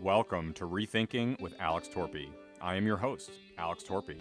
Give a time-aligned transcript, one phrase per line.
[0.00, 2.28] Welcome to Rethinking with Alex Torpey.
[2.60, 4.20] I am your host, Alex Torpey.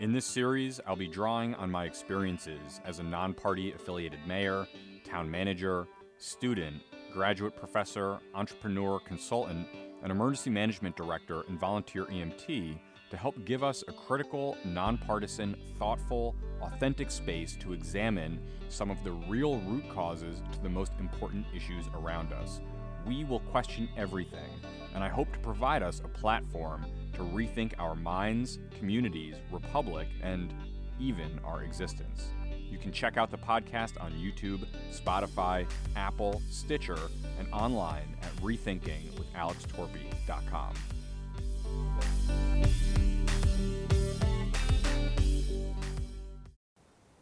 [0.00, 4.66] In this series, I'll be drawing on my experiences as a non party affiliated mayor,
[5.04, 5.86] town manager,
[6.18, 9.66] student, graduate professor, entrepreneur, consultant,
[10.02, 12.78] and emergency management director and volunteer EMT
[13.10, 18.38] to help give us a critical, nonpartisan, thoughtful, authentic space to examine
[18.68, 22.60] some of the real root causes to the most important issues around us.
[23.06, 24.50] We will question everything,
[24.94, 26.84] and I hope to provide us a platform
[27.14, 30.52] to rethink our minds, communities, republic, and
[31.00, 32.28] even our existence.
[32.70, 35.66] You can check out the podcast on YouTube, Spotify,
[35.96, 36.98] Apple, Stitcher,
[37.38, 40.74] and online at rethinkingwithalextorpey.com.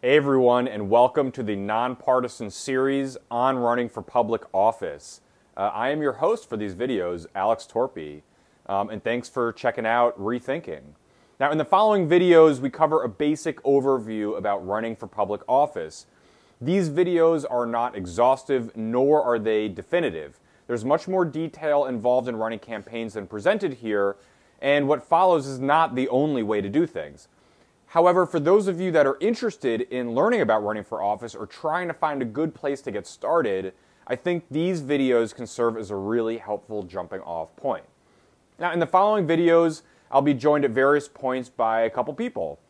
[0.03, 5.21] Hey everyone, and welcome to the nonpartisan series on running for public office.
[5.57, 8.21] Uh, I am your host for these videos, Alex Torpey,
[8.67, 10.83] um, and thanks for checking out Rethinking.
[11.41, 16.07] Now, in the following videos, we cover a basic overview about running for public office.
[16.61, 20.39] These videos are not exhaustive, nor are they definitive.
[20.67, 24.17] There's much more detail involved in running campaigns than presented here,
[24.61, 27.29] and what follows is not the only way to do things.
[27.87, 31.47] However, for those of you that are interested in learning about running for office or
[31.47, 33.73] trying to find a good place to get started,
[34.07, 37.85] I think these videos can serve as a really helpful jumping off point.
[38.59, 42.61] Now, in the following videos, I'll be joined at various points by a couple people.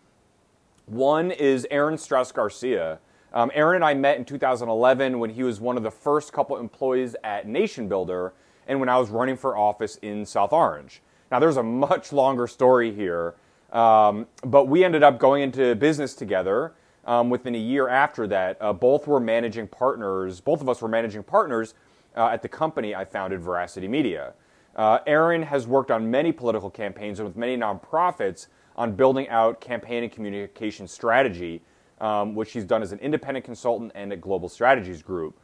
[0.87, 3.01] One is Aaron Strauss Garcia.
[3.34, 6.56] Um, Aaron and I met in 2011 when he was one of the first couple
[6.56, 8.33] employees at Nation Builder
[8.67, 11.03] and when I was running for office in South Orange.
[11.31, 13.34] Now, there's a much longer story here,
[13.73, 16.73] um, but we ended up going into business together
[17.07, 18.59] um, within a year after that.
[18.61, 21.75] Uh, both were managing partners, both of us were managing partners
[22.17, 24.35] uh, at the company I founded, Veracity Media.
[24.75, 29.61] Uh, Aaron has worked on many political campaigns and with many nonprofits on building out
[29.61, 31.62] campaign and communication strategy,
[32.00, 35.39] um, which he's done as an independent consultant and at Global Strategies Group.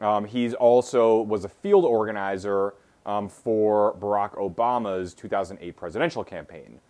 [0.00, 2.74] Um, he's also was a field organizer
[3.04, 6.80] um, for Barack Obama's 2008 presidential campaign.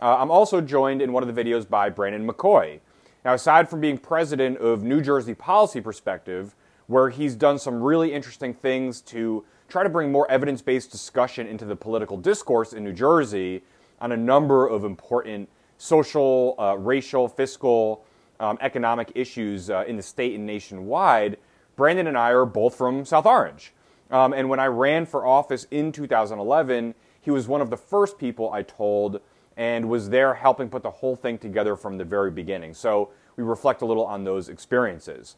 [0.00, 2.80] Uh, I'm also joined in one of the videos by Brandon McKoy.
[3.24, 6.56] Now, aside from being president of New Jersey Policy Perspective,
[6.88, 11.46] where he's done some really interesting things to try to bring more evidence based discussion
[11.46, 13.62] into the political discourse in New Jersey
[14.00, 18.04] on a number of important social, uh, racial, fiscal,
[18.40, 21.38] um, economic issues uh, in the state and nationwide.
[21.76, 23.72] Brandon and I are both from South Orange.
[24.10, 28.18] Um, and when I ran for office in 2011, he was one of the first
[28.18, 29.20] people I told
[29.62, 32.74] and was there helping put the whole thing together from the very beginning.
[32.74, 35.36] So we reflect a little on those experiences.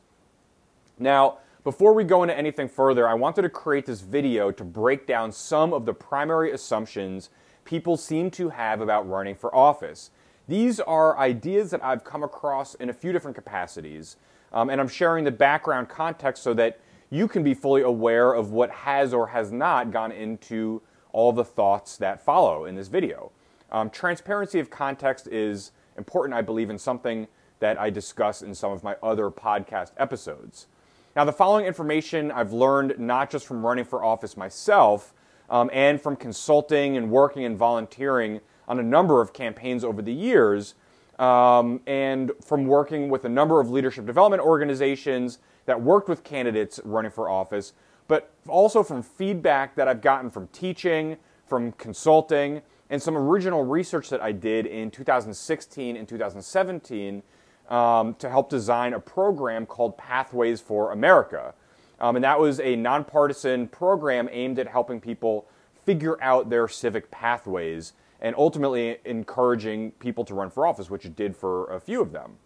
[0.98, 5.06] Now, before we go into anything further, I wanted to create this video to break
[5.06, 7.28] down some of the primary assumptions
[7.66, 10.10] people seem to have about running for office.
[10.48, 14.16] These are ideas that I've come across in a few different capacities,
[14.54, 16.80] um, and I'm sharing the background context so that
[17.10, 20.80] you can be fully aware of what has or has not gone into
[21.12, 23.30] all the thoughts that follow in this video.
[23.74, 27.26] Um, transparency of context is important, I believe, in something
[27.58, 30.68] that I discuss in some of my other podcast episodes.
[31.16, 35.12] Now, the following information I've learned not just from running for office myself
[35.50, 40.12] um, and from consulting and working and volunteering on a number of campaigns over the
[40.12, 40.76] years,
[41.18, 46.78] um, and from working with a number of leadership development organizations that worked with candidates
[46.84, 47.72] running for office,
[48.06, 54.10] but also from feedback that I've gotten from teaching, from consulting, and some original research
[54.10, 57.22] that I did in 2016 and 2017
[57.68, 61.54] um, to help design a program called Pathways for America.
[62.00, 65.46] Um, and that was a nonpartisan program aimed at helping people
[65.84, 71.16] figure out their civic pathways and ultimately encouraging people to run for office, which it
[71.16, 72.36] did for a few of them.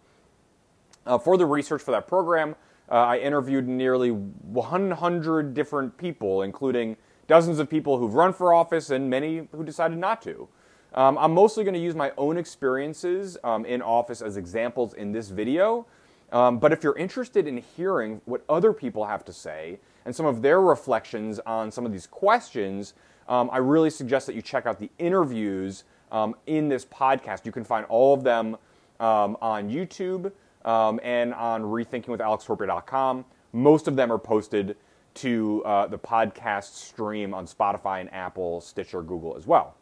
[1.05, 2.55] Uh, for the research for that program,
[2.91, 6.97] uh, I interviewed nearly 100 different people, including
[7.29, 10.49] dozens of people who've run for office and many who decided not to.
[10.95, 15.11] Um, I'm mostly going to use my own experiences um, in office as examples in
[15.11, 15.85] this video.
[16.31, 20.25] Um, but if you're interested in hearing what other people have to say and some
[20.25, 22.95] of their reflections on some of these questions,
[23.27, 27.45] um, I really suggest that you check out the interviews um, in this podcast.
[27.45, 28.57] You can find all of them
[28.99, 30.31] um, on YouTube
[30.65, 33.25] and on rethinkingwithalextorpey.com.
[33.53, 34.75] Most of them are posted
[35.19, 39.75] to uh, the podcast stream on Spotify and Apple, Stitcher, Google as well.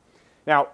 [0.45, 0.69] Now,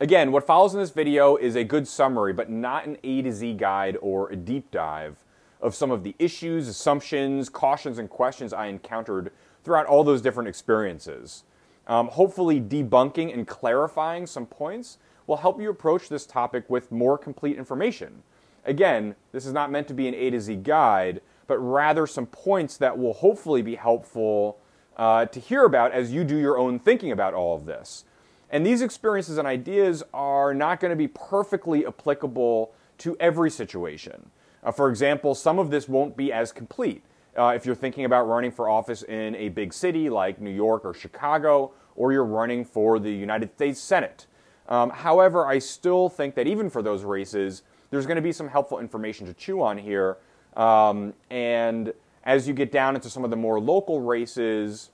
[0.00, 3.32] Again, what follows in this video is a good summary, but not an A to
[3.32, 5.24] Z guide or a deep dive
[5.60, 9.30] of some of the issues, assumptions, cautions, and questions I encountered
[9.62, 11.44] throughout all those different experiences.
[11.86, 17.16] Um, hopefully, debunking and clarifying some points will help you approach this topic with more
[17.16, 18.24] complete information.
[18.64, 22.26] Again, this is not meant to be an A to Z guide, but rather some
[22.26, 24.58] points that will hopefully be helpful
[24.96, 28.04] uh, to hear about as you do your own thinking about all of this.
[28.50, 34.30] And these experiences and ideas are not going to be perfectly applicable to every situation.
[34.62, 37.02] Uh, for example, some of this won't be as complete.
[37.36, 40.84] Uh, if you're thinking about running for office in a big city like New York
[40.84, 44.26] or Chicago, or you're running for the United States Senate.
[44.68, 48.48] Um, however, I still think that even for those races, there's going to be some
[48.48, 50.18] helpful information to chew on here.
[50.56, 51.92] Um, and
[52.24, 54.90] as you get down into some of the more local races,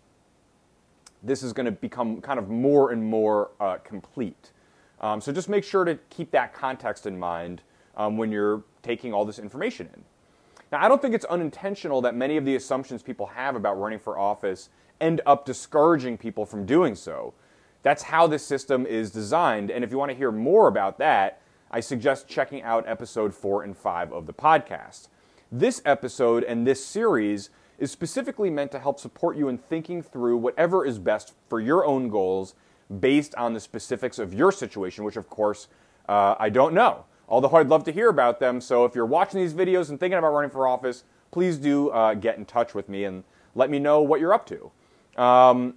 [1.23, 4.53] this is going to become kind of more and more uh, complete.
[5.01, 7.63] Um, so just make sure to keep that context in mind
[7.97, 10.05] um, when you're taking all this information in.
[10.73, 13.99] Now, I don't think it's unintentional that many of the assumptions people have about running
[13.99, 14.69] for office
[15.01, 17.35] end up discouraging people from doing so.
[17.83, 19.71] That's how this system is designed.
[19.71, 21.41] And if you want to hear more about that,
[21.71, 25.09] I suggest checking out episode four and five of the podcast.
[25.53, 30.37] This episode and this series is specifically meant to help support you in thinking through
[30.37, 32.55] whatever is best for your own goals
[33.01, 35.67] based on the specifics of your situation, which, of course,
[36.09, 37.05] uh, I don't know.
[37.29, 38.61] Although I'd love to hear about them.
[38.61, 41.03] So if you're watching these videos and thinking about running for office,
[41.33, 43.25] please do uh, get in touch with me and
[43.57, 44.71] let me know what you're up to.
[45.21, 45.75] Um,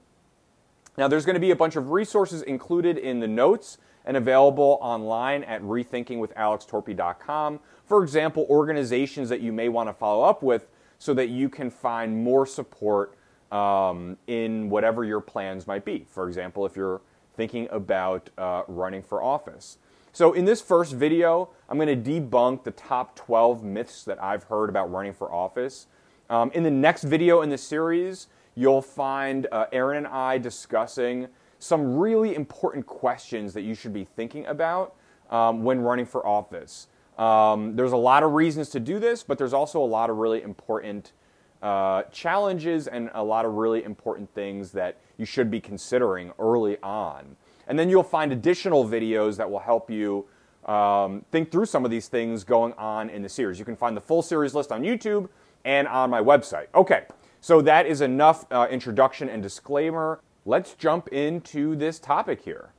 [0.98, 4.78] now, there's going to be a bunch of resources included in the notes and available
[4.82, 7.60] online at rethinkingwithalextorpey.com.
[7.86, 10.68] For example, organizations that you may want to follow up with
[11.00, 13.18] so that you can find more support
[13.52, 16.06] um, in whatever your plans might be.
[16.10, 17.02] For example, if you're
[17.36, 19.78] thinking about uh, running for office.
[20.12, 24.44] So, in this first video, I'm going to debunk the top 12 myths that I've
[24.44, 25.88] heard about running for office.
[26.30, 31.28] Um, in the next video in the series, you'll find uh, Aaron and I discussing
[31.63, 34.95] some really important questions that you should be thinking about
[35.30, 36.88] um, when running for office.
[37.18, 40.18] Um, there's a lot of reasons to do this, but there's also a lot of
[40.18, 41.13] really important
[41.62, 46.77] uh, challenges and a lot of really important things that you should be considering early
[46.83, 47.38] on.
[47.68, 50.25] And then you'll find additional videos that will help you
[50.65, 53.57] um, think through some of these things going on in the series.
[53.57, 55.30] You can find the full series list on YouTube
[55.63, 56.68] and on my website.
[56.75, 57.06] Okay,
[57.39, 60.19] so that is enough uh, introduction and disclaimer.
[60.45, 62.72] Let's jump into this topic here.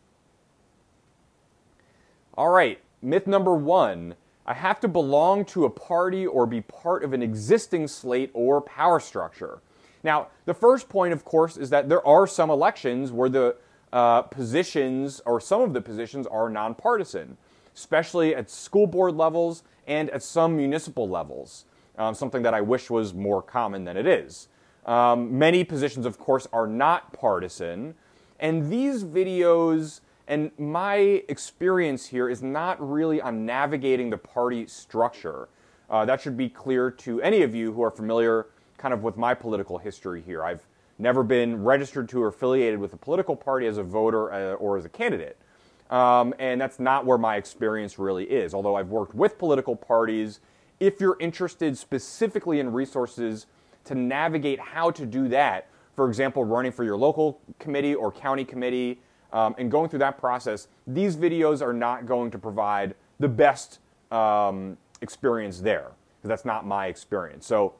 [2.36, 4.16] All right, myth number one
[4.46, 8.60] I have to belong to a party or be part of an existing slate or
[8.60, 9.62] power structure.
[10.02, 13.56] Now, the first point, of course, is that there are some elections where the
[13.90, 17.38] uh, positions or some of the positions are nonpartisan,
[17.74, 21.64] especially at school board levels and at some municipal levels,
[21.96, 24.48] um, something that I wish was more common than it is.
[24.86, 27.94] Um, many positions, of course, are not partisan.
[28.38, 35.48] And these videos and my experience here is not really on navigating the party structure.
[35.90, 38.46] Uh, that should be clear to any of you who are familiar
[38.78, 40.42] kind of with my political history here.
[40.44, 40.66] I've
[40.98, 44.78] never been registered to or affiliated with a political party as a voter uh, or
[44.78, 45.36] as a candidate.
[45.90, 48.54] Um, and that's not where my experience really is.
[48.54, 50.40] Although I've worked with political parties,
[50.80, 53.46] if you're interested specifically in resources
[53.84, 55.68] to navigate how to do that.
[55.94, 59.00] For example, running for your local committee or county committee
[59.32, 63.78] um, and going through that process, these videos are not going to provide the best
[64.10, 67.46] um, experience there because that's not my experience.
[67.46, 67.74] So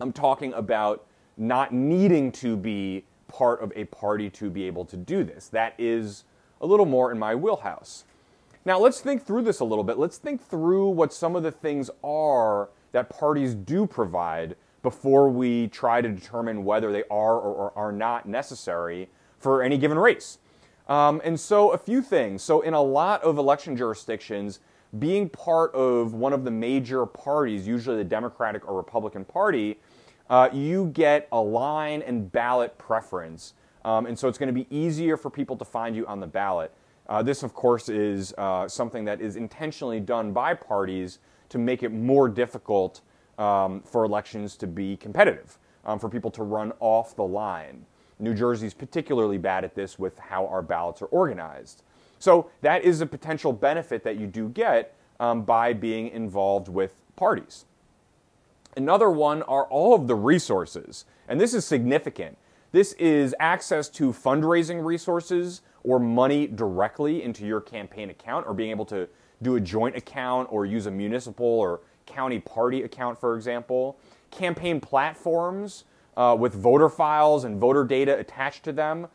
[0.00, 4.96] I'm talking about not needing to be part of a party to be able to
[4.96, 5.48] do this.
[5.48, 6.24] That is
[6.60, 8.04] a little more in my wheelhouse.
[8.64, 9.98] Now, let's think through this a little bit.
[9.98, 14.56] Let's think through what some of the things are that parties do provide
[14.88, 19.06] before we try to determine whether they are or are not necessary
[19.38, 20.38] for any given race.
[20.88, 22.42] Um, and so, a few things.
[22.42, 24.60] So, in a lot of election jurisdictions,
[24.98, 29.78] being part of one of the major parties, usually the Democratic or Republican Party,
[30.30, 33.52] uh, you get a line and ballot preference.
[33.84, 36.26] Um, and so, it's going to be easier for people to find you on the
[36.26, 36.72] ballot.
[37.10, 41.18] Uh, this, of course, is uh, something that is intentionally done by parties
[41.50, 43.02] to make it more difficult
[43.38, 47.86] um, for elections to be competitive, um, for people to run off the line.
[48.18, 51.82] New Jersey's particularly bad at this with how our ballots are organized.
[52.18, 56.94] So that is a potential benefit that you do get um, by being involved with
[57.16, 57.64] parties.
[58.76, 62.36] Another one are all of the resources, and this is significant.
[62.70, 68.70] This is access to fundraising resources or money directly into your campaign account, or being
[68.70, 69.08] able to
[69.42, 73.98] do a joint account or use a municipal or county party account, for example,
[74.30, 75.84] campaign platforms
[76.16, 79.08] uh, with voter files and voter data attached to them.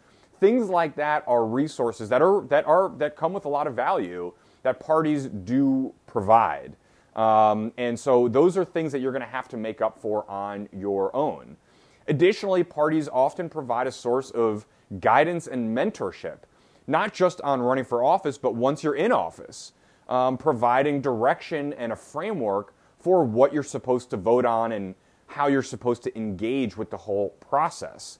[0.44, 3.74] things like that are resources that are that are that come with a lot of
[3.74, 4.34] value
[4.64, 6.76] that parties do provide.
[7.16, 10.30] Um, and so those are things that you're going to have to make up for
[10.30, 11.56] on your own.
[12.10, 14.66] Additionally, parties often provide a source of
[15.00, 16.40] guidance and mentorship,
[16.88, 19.72] not just on running for office, but once you're in office,
[20.10, 22.74] um, providing direction and a framework
[23.04, 24.96] for what you're supposed to vote on and
[25.28, 28.20] how you're supposed to engage with the whole process.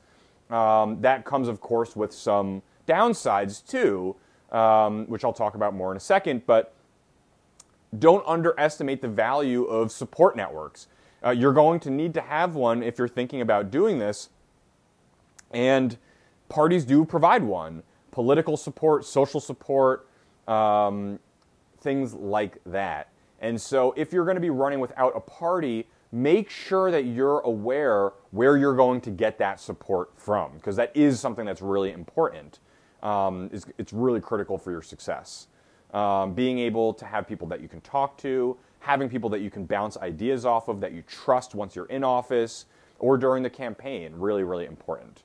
[0.50, 4.18] Um, that comes, of course, with some downsides too,
[4.52, 6.46] um, which I'll talk about more in a second.
[6.46, 6.74] But
[7.98, 10.88] don't underestimate the value of support networks.
[11.24, 14.30] Uh, you're going to need to have one if you're thinking about doing this,
[15.52, 15.98] and
[16.50, 20.10] parties do provide one political support, social support,
[20.46, 21.20] um,
[21.80, 23.08] things like that.
[23.44, 27.42] And so, if you're going to be running without a party, make sure that you're
[27.42, 31.92] aware where you're going to get that support from, because that is something that's really
[31.92, 32.60] important.
[33.04, 35.48] Um, it's, it's really critical for your success.
[35.94, 39.52] Um, being able to have people that you can talk to, having people that you
[39.52, 42.66] can bounce ideas off of that you trust once you're in office
[42.98, 45.24] or during the campaign, really, really important.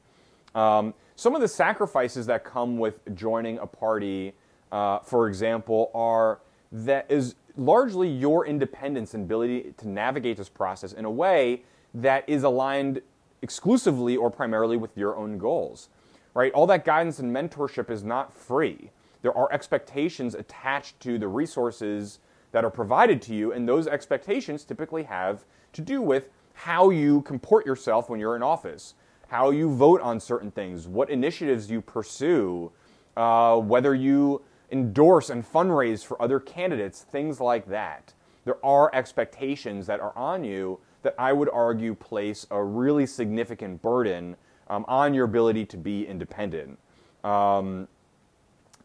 [0.57, 4.35] Um, some of the sacrifices that come with joining a party,
[4.73, 6.41] uh, for example, are
[6.73, 11.63] that is largely your independence and ability to navigate this process in a way
[11.93, 13.03] that is aligned
[13.43, 15.89] exclusively or primarily with your own goals.
[16.35, 16.53] Right?
[16.53, 18.91] All that guidance and mentorship is not free
[19.23, 22.21] there are expectations attached to the resources
[22.53, 27.23] that are provided to you, and those expectations typically have to do with how you
[27.23, 28.95] comport yourself when you're in office,
[29.29, 32.73] how you vote on certain things, what initiatives you pursue,
[33.17, 38.13] uh, whether you endorse and fundraise for other candidates, things like that.
[38.45, 43.83] There are expectations that are on you that I would argue place a really significant
[43.83, 44.37] burden
[44.69, 46.79] um, on your ability to be independent.
[47.25, 47.89] Um,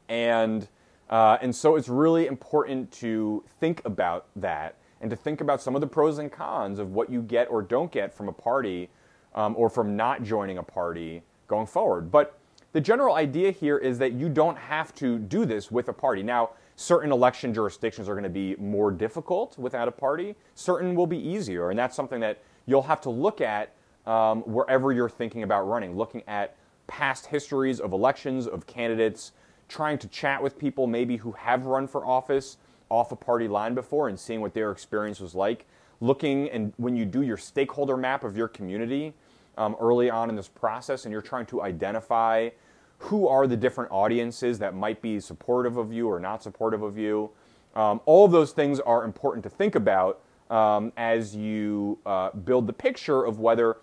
[0.09, 0.67] and,
[1.09, 5.75] uh, and so it's really important to think about that and to think about some
[5.75, 8.89] of the pros and cons of what you get or don't get from a party
[9.35, 12.11] um, or from not joining a party going forward.
[12.11, 12.37] But
[12.73, 16.23] the general idea here is that you don't have to do this with a party.
[16.23, 21.07] Now, certain election jurisdictions are going to be more difficult without a party, certain will
[21.07, 21.69] be easier.
[21.69, 23.73] And that's something that you'll have to look at
[24.07, 26.55] um, wherever you're thinking about running, looking at
[26.87, 29.31] past histories of elections, of candidates,
[29.69, 32.57] trying to chat with people maybe who have run for office
[32.89, 35.65] off a party line before and seeing what their experience was like.
[36.01, 39.13] Looking and when you do your stakeholder map of your community
[39.57, 42.49] um, early on in this process and you're trying to identify
[43.03, 46.97] who are the different audiences that might be supportive of you or not supportive of
[46.97, 47.29] you.
[47.75, 52.65] Um, all of those things are important to think about um, as you uh, build
[52.65, 53.77] the picture of whether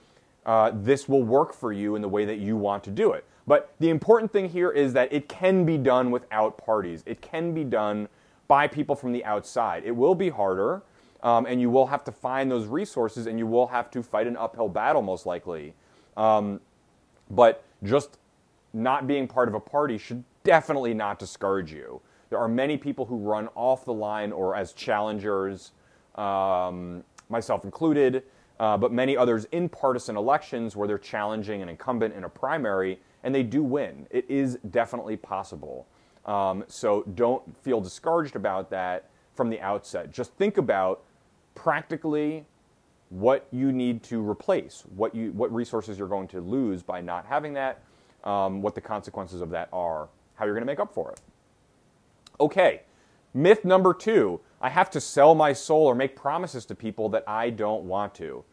[0.47, 3.27] uh, this will work for you in the way that you want to do it.
[3.47, 7.03] But the important thing here is that it can be done without parties.
[7.05, 8.09] It can be done
[8.49, 9.85] by people from the outside.
[9.85, 10.83] It will be harder,
[11.23, 14.27] um, and you will have to find those resources, and you will have to fight
[14.27, 15.75] an uphill battle most likely.
[16.17, 16.61] Um,
[17.31, 18.19] but just
[18.73, 22.01] not being part of a party should definitely not discourage you.
[22.31, 25.73] There are many people who run off the line or as challengers,
[26.15, 28.23] um, myself included,
[28.61, 33.01] uh, but many others in partisan elections where they're challenging an incumbent in a primary
[33.23, 34.07] and they do win.
[34.11, 35.87] It is definitely possible.
[36.27, 40.13] Um, so don't feel discouraged about that from the outset.
[40.13, 41.03] Just think about
[41.55, 42.45] practically
[43.09, 47.27] what you need to replace, what you what resources you're going to lose by not
[47.27, 47.83] having that,
[48.25, 51.21] um, what the consequences of that are, how you're going to make up for it.
[52.39, 52.83] Okay,
[53.35, 57.25] myth number two: I have to sell my soul or make promises to people that
[57.27, 58.45] I don't want to.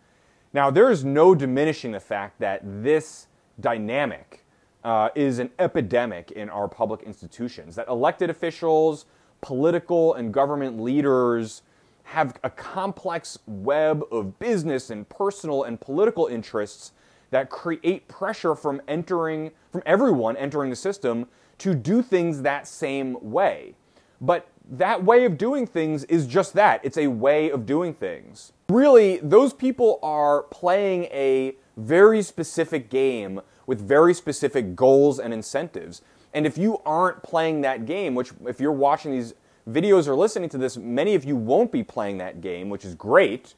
[0.54, 3.28] Now, there is no diminishing the fact that this
[3.60, 4.44] dynamic
[4.84, 7.76] uh, is an epidemic in our public institutions.
[7.76, 9.06] That elected officials,
[9.42, 11.62] political and government leaders
[12.04, 16.94] have a complex web of business and personal and political interests
[17.32, 23.18] that create pressure from entering from everyone entering the system to do things that same
[23.22, 23.76] way.
[24.22, 26.82] But that way of doing things is just that.
[26.84, 28.54] It's a way of doing things.
[28.70, 36.02] Really, those people are playing a very specific game with very specific goals and incentives.
[36.34, 39.34] And if you aren't playing that game, which if you're watching these
[39.70, 42.96] videos or listening to this, many of you won't be playing that game, which is
[42.96, 43.54] great,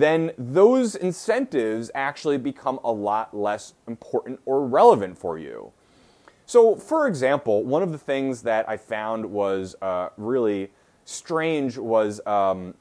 [0.00, 5.72] then those incentives actually become a lot less important or relevant for you.
[6.46, 10.70] So, for example, one of the things that I found was uh, really
[11.04, 12.74] strange was um,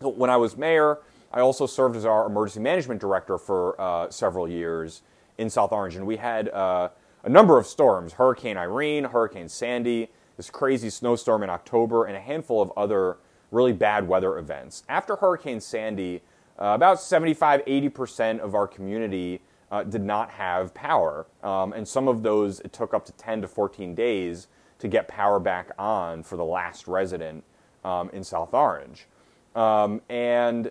[0.00, 0.98] when I was mayor,
[1.32, 5.02] I also served as our emergency management director for uh, several years
[5.38, 6.88] in South Orange, and we had uh,
[7.24, 12.20] a number of storms Hurricane Irene, Hurricane Sandy, this crazy snowstorm in October, and a
[12.20, 13.16] handful of other
[13.50, 14.82] really bad weather events.
[14.88, 16.22] After Hurricane Sandy,
[16.60, 21.26] uh, about 75 80% of our community uh, did not have power.
[21.42, 24.48] Um, and some of those, it took up to 10 to 14 days
[24.78, 27.44] to get power back on for the last resident
[27.84, 29.06] um, in South Orange.
[29.54, 30.70] Um, and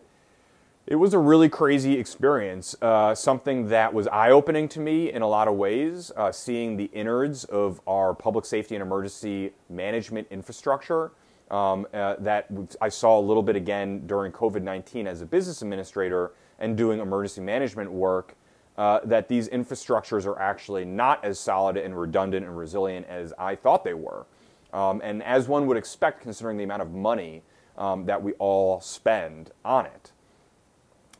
[0.88, 5.24] it was a really crazy experience, uh, something that was eye opening to me in
[5.24, 10.28] a lot of ways, uh, seeing the innards of our public safety and emergency management
[10.30, 11.12] infrastructure.
[11.52, 12.48] Um, uh, that
[12.82, 17.00] I saw a little bit again during COVID 19 as a business administrator and doing
[17.00, 18.36] emergency management work.
[18.78, 23.56] Uh, that these infrastructures are actually not as solid and redundant and resilient as I
[23.56, 24.26] thought they were.
[24.74, 27.42] Um, and as one would expect, considering the amount of money
[27.78, 30.12] um, that we all spend on it.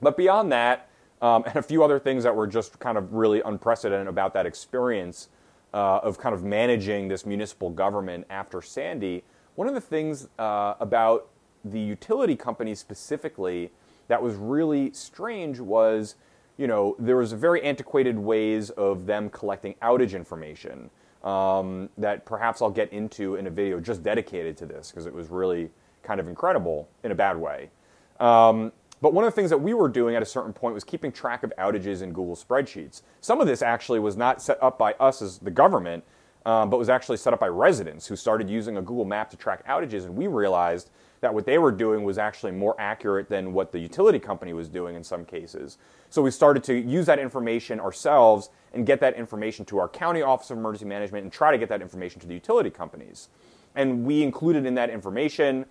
[0.02, 0.90] But beyond that,
[1.22, 4.46] um, and a few other things that were just kind of really unprecedented about that
[4.46, 5.30] experience
[5.74, 9.24] uh, of kind of managing this municipal government after Sandy,
[9.56, 11.28] one of the things uh, about
[11.64, 13.72] the utility company specifically
[14.08, 16.16] that was really strange was,
[16.58, 20.90] you know, there was very antiquated ways of them collecting outage information
[21.24, 25.14] um, that perhaps I'll get into in a video just dedicated to this because it
[25.14, 25.72] was really
[26.04, 27.72] kind of incredible in a bad way.
[28.20, 28.72] Um,
[29.02, 31.12] but one of the things that we were doing at a certain point was keeping
[31.12, 33.02] track of outages in Google spreadsheets.
[33.22, 36.04] Some of this actually was not set up by us as the government,
[36.46, 39.38] um, but was actually set up by residents who started using a Google map to
[39.38, 40.06] track outages.
[40.06, 43.80] And we realized that what they were doing was actually more accurate than what the
[43.80, 45.78] utility company was doing in some cases.
[46.10, 50.22] So we started to use that information ourselves and get that information to our county
[50.22, 53.30] office of emergency management and try to get that information to the utility companies.
[53.74, 55.66] And we included in that information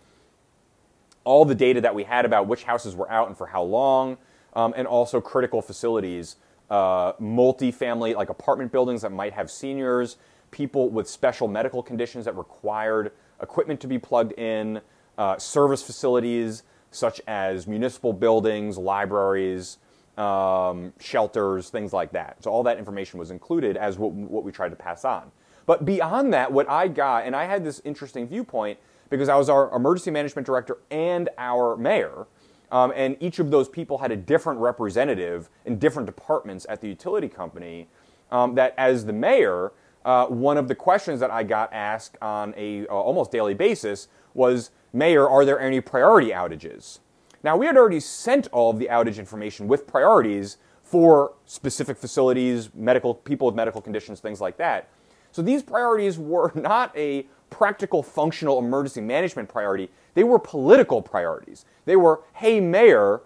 [1.23, 4.19] all the data that we had about which houses were out and for how long,
[4.54, 6.37] um, and also critical facilities,
[6.71, 10.16] uh, multi-family like apartment buildings that might have seniors,
[10.55, 13.11] people with special medical conditions that required
[13.43, 14.81] equipment to be plugged in,
[15.19, 16.62] uh, service facilities
[16.93, 19.79] such as municipal buildings, libraries,
[20.17, 22.37] um, shelters, things like that.
[22.40, 25.33] So all that information was included as what, what we tried to pass on.
[25.67, 28.79] But beyond that, what I got, and I had this interesting viewpoint
[29.11, 32.27] because I was our emergency management director and our mayor.
[32.71, 36.88] Um, and each of those people had a different representative in different departments at the
[36.88, 37.88] utility company.
[38.31, 39.73] Um, that as the mayor,
[40.05, 44.09] uh, one of the questions that I got asked on a uh, almost daily basis
[44.35, 47.01] was, "Mayor, are there any priority outages?"
[47.43, 52.71] Now we had already sent all of the outage information with priorities for specific facilities,
[52.75, 54.88] medical people with medical conditions, things like that.
[55.33, 59.90] So these priorities were not a practical, functional emergency management priority.
[60.14, 61.64] They were political priorities.
[61.85, 63.21] They were, hey, mayor,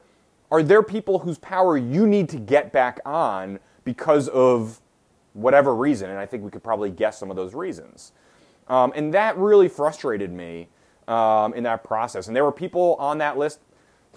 [0.51, 4.81] are there people whose power you need to get back on because of
[5.39, 6.11] whatever reason?
[6.11, 8.13] And I think we could probably guess some of those reasons.
[8.69, 10.69] Um, and that really frustrated me
[11.07, 12.27] um, in that process.
[12.27, 13.61] And there were people on that list.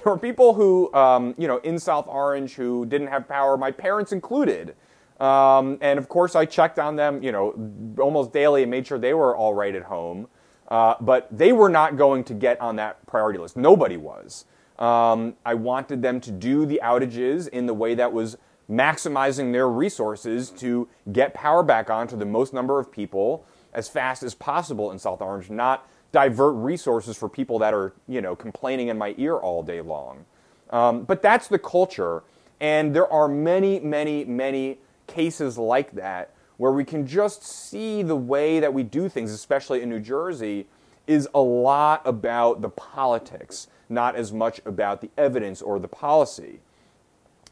[0.03, 3.69] There were people who, um, you know, in South Orange who didn't have power, my
[3.69, 4.73] parents included.
[5.19, 7.53] Um, and of course, I checked on them, you know,
[7.99, 10.27] almost daily and made sure they were all right at home.
[10.69, 13.57] Uh, but they were not going to get on that priority list.
[13.57, 14.45] Nobody was.
[14.79, 18.37] Um, I wanted them to do the outages in the way that was
[18.71, 23.89] maximizing their resources to get power back on to the most number of people as
[23.89, 28.35] fast as possible in South Orange, not divert resources for people that are, you know,
[28.35, 30.25] complaining in my ear all day long.
[30.69, 32.23] Um, but that's the culture,
[32.59, 38.15] and there are many, many, many cases like that where we can just see the
[38.15, 40.67] way that we do things, especially in New Jersey,
[41.07, 46.59] is a lot about the politics, not as much about the evidence or the policy.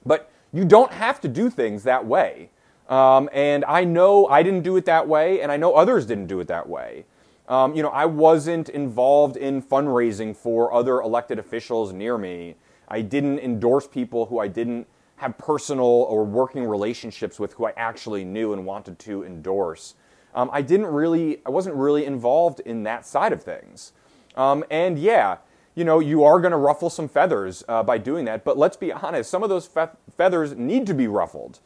[0.06, 2.50] But you don't have to do things that way.
[2.88, 6.26] Um, and I know I didn't do it that way, and I know others didn't
[6.28, 7.06] do it that way.
[7.48, 12.56] Um, you know, I wasn't involved in fundraising for other elected officials near me.
[12.88, 17.74] I didn't endorse people who I didn't have personal or working relationships with who I
[17.76, 19.96] actually knew and wanted to endorse.
[20.34, 23.94] Um, I didn't really, I wasn't really involved in that side of things.
[24.36, 25.38] Um, and yeah,
[25.76, 28.44] you know, you are going to ruffle some feathers uh, by doing that.
[28.44, 31.60] But let's be honest, some of those fe- feathers need to be ruffled.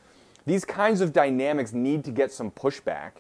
[0.46, 3.14] These kinds of dynamics need to get some pushback.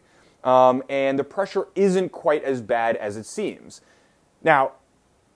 [0.43, 3.81] Um, and the pressure isn't quite as bad as it seems.
[4.43, 4.73] Now,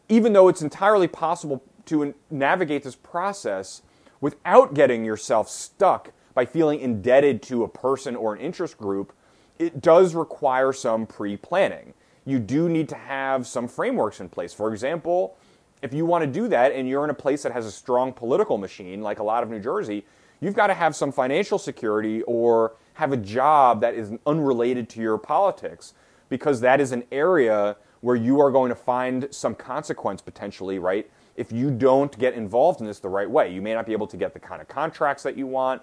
[0.10, 3.81] even though it's entirely possible to navigate this process
[4.19, 9.13] without getting yourself stuck by feeling indebted to a person or an interest group,
[9.57, 11.93] it does require some pre planning.
[12.27, 14.53] You do need to have some frameworks in place.
[14.53, 15.37] For example,
[15.81, 18.11] if you want to do that and you're in a place that has a strong
[18.11, 20.05] political machine, like a lot of New Jersey,
[20.41, 24.99] you've got to have some financial security or have a job that is unrelated to
[24.99, 25.93] your politics
[26.27, 31.09] because that is an area where you are going to find some consequence potentially, right?
[31.37, 34.07] If you don't get involved in this the right way, you may not be able
[34.07, 35.81] to get the kind of contracts that you want.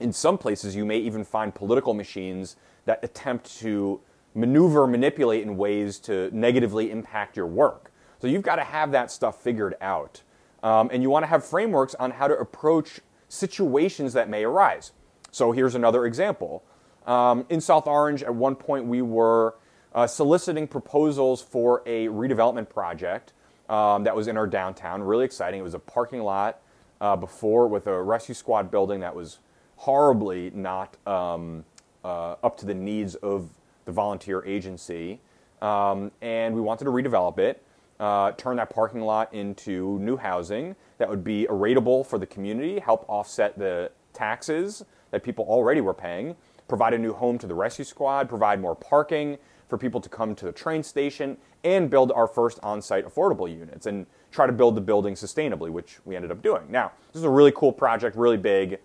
[0.00, 4.00] In some places, you may even find political machines that attempt to
[4.34, 7.92] maneuver, manipulate in ways to negatively impact your work.
[8.20, 10.22] So you've got to have that stuff figured out.
[10.62, 14.92] Um, and you want to have frameworks on how to approach situations that may arise.
[15.30, 16.64] So here's another example.
[17.06, 19.56] Um, in South Orange, at one point, we were
[19.94, 23.32] uh, soliciting proposals for a redevelopment project
[23.68, 25.02] um, that was in our downtown.
[25.02, 25.60] Really exciting.
[25.60, 26.60] It was a parking lot
[27.00, 29.38] uh, before with a rescue squad building that was
[29.76, 31.64] horribly not um,
[32.04, 33.50] uh, up to the needs of
[33.84, 35.20] the volunteer agency.
[35.62, 37.62] Um, and we wanted to redevelop it,
[38.00, 42.78] uh, turn that parking lot into new housing that would be rateable for the community,
[42.78, 46.36] help offset the taxes that people already were paying,
[46.68, 50.34] provide a new home to the rescue squad, provide more parking for people to come
[50.34, 54.52] to the train station, and build our first on site affordable units and try to
[54.52, 56.62] build the building sustainably, which we ended up doing.
[56.68, 58.78] Now, this is a really cool project, really big.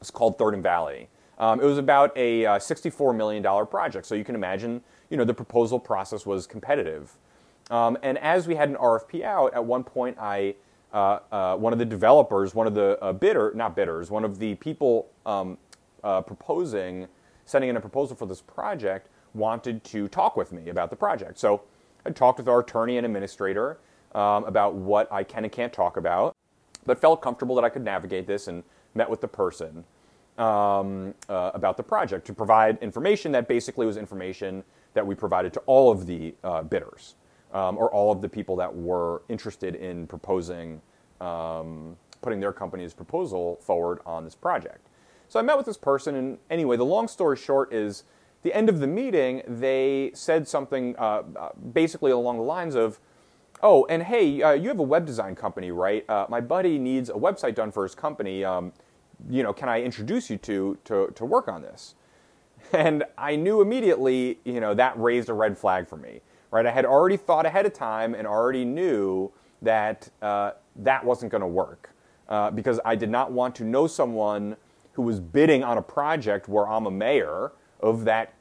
[0.00, 1.08] It's called Third and Valley.
[1.38, 5.24] Um, it was about a uh, $64 million project, so you can imagine, you know,
[5.24, 7.18] the proposal process was competitive.
[7.70, 10.54] Um, and as we had an RFP out, at one point, I
[10.92, 14.38] uh, uh, one of the developers, one of the uh, bidder, not bidders, one of
[14.38, 15.58] the people um,
[16.02, 17.06] uh, proposing,
[17.44, 21.38] sending in a proposal for this project, wanted to talk with me about the project.
[21.38, 21.62] So
[22.06, 23.78] I talked with our attorney and administrator
[24.14, 26.34] um, about what I can and can't talk about,
[26.86, 28.62] but felt comfortable that I could navigate this and
[28.94, 29.84] met with the person
[30.38, 34.62] um, uh, about the project to provide information that basically was information
[34.94, 37.14] that we provided to all of the uh, bidders
[37.52, 40.80] um, or all of the people that were interested in proposing,
[41.20, 44.88] um, putting their company's proposal forward on this project.
[45.28, 48.04] So I met with this person, and anyway, the long story short is
[48.42, 53.00] the end of the meeting, they said something uh, uh basically along the lines of,
[53.62, 56.08] Oh, and hey, uh, you have a web design company, right?
[56.10, 58.44] Uh, my buddy needs a website done for his company.
[59.28, 61.94] You know, can I introduce you to, to, to work on this?
[62.72, 66.66] And I knew immediately, you know, that raised a red flag for me, right?
[66.66, 69.30] I had already thought ahead of time and already knew
[69.62, 71.90] that uh, that wasn't going to work
[72.28, 74.56] uh, because I did not want to know someone
[74.94, 78.32] who was bidding on a project where I'm a mayor of that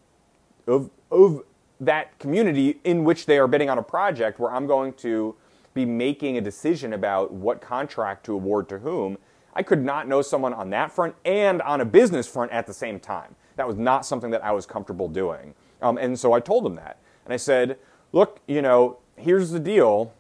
[0.65, 1.43] of of
[1.79, 5.35] that community in which they are bidding on a project where I'm going to
[5.73, 9.17] be making a decision about what contract to award to whom
[9.55, 12.73] I could not know someone on that front and on a business front at the
[12.73, 13.35] same time.
[13.55, 15.53] That was not something that I was comfortable doing.
[15.81, 16.97] Um, and so I told him that.
[17.23, 17.77] And I said,
[18.11, 20.13] look, you know, here's the deal.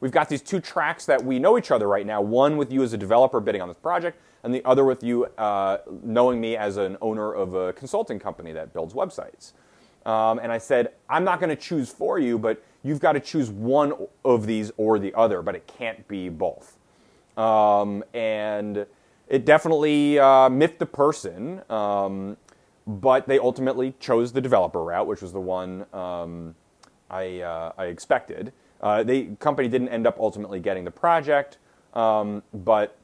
[0.00, 2.82] We've got these two tracks that we know each other right now one with you
[2.82, 6.56] as a developer bidding on this project, and the other with you uh, knowing me
[6.56, 9.52] as an owner of a consulting company that builds websites.
[10.04, 13.20] Um, and I said, I'm not going to choose for you, but you've got to
[13.20, 13.92] choose one
[14.24, 16.78] of these or the other, but it can't be both.
[17.36, 18.86] Um, and
[19.28, 22.36] it definitely uh, miffed the person, um,
[22.86, 26.54] but they ultimately chose the developer route, which was the one um,
[27.10, 28.52] I, uh, I, expected.
[28.80, 31.58] Uh, the company didn't end up ultimately getting the project,
[31.94, 32.98] um, but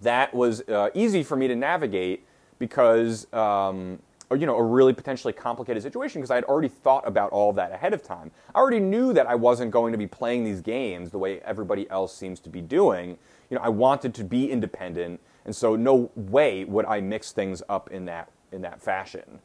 [0.00, 2.26] that was uh, easy for me to navigate
[2.58, 4.00] because um,
[4.34, 7.72] you know, a really potentially complicated situation because I had already thought about all that
[7.72, 8.30] ahead of time.
[8.54, 11.88] I already knew that I wasn't going to be playing these games the way everybody
[11.90, 13.18] else seems to be doing.
[13.50, 17.62] You know, I wanted to be independent, and so no way would I mix things
[17.68, 19.40] up in that in that fashion.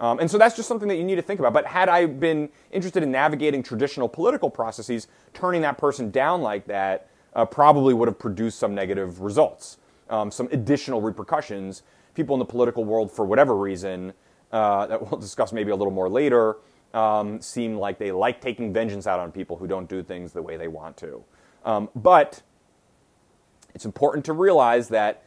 [0.00, 1.52] Um, and so that's just something that you need to think about.
[1.52, 6.66] But had I been interested in navigating traditional political processes, turning that person down like
[6.66, 9.78] that uh, probably would have produced some negative results,
[10.10, 11.82] um, some additional repercussions.
[12.14, 14.12] People in the political world, for whatever reason,
[14.52, 16.56] uh, that we'll discuss maybe a little more later,
[16.94, 20.42] um, seem like they like taking vengeance out on people who don't do things the
[20.42, 21.24] way they want to.
[21.64, 22.42] Um, but
[23.74, 25.24] it's important to realize that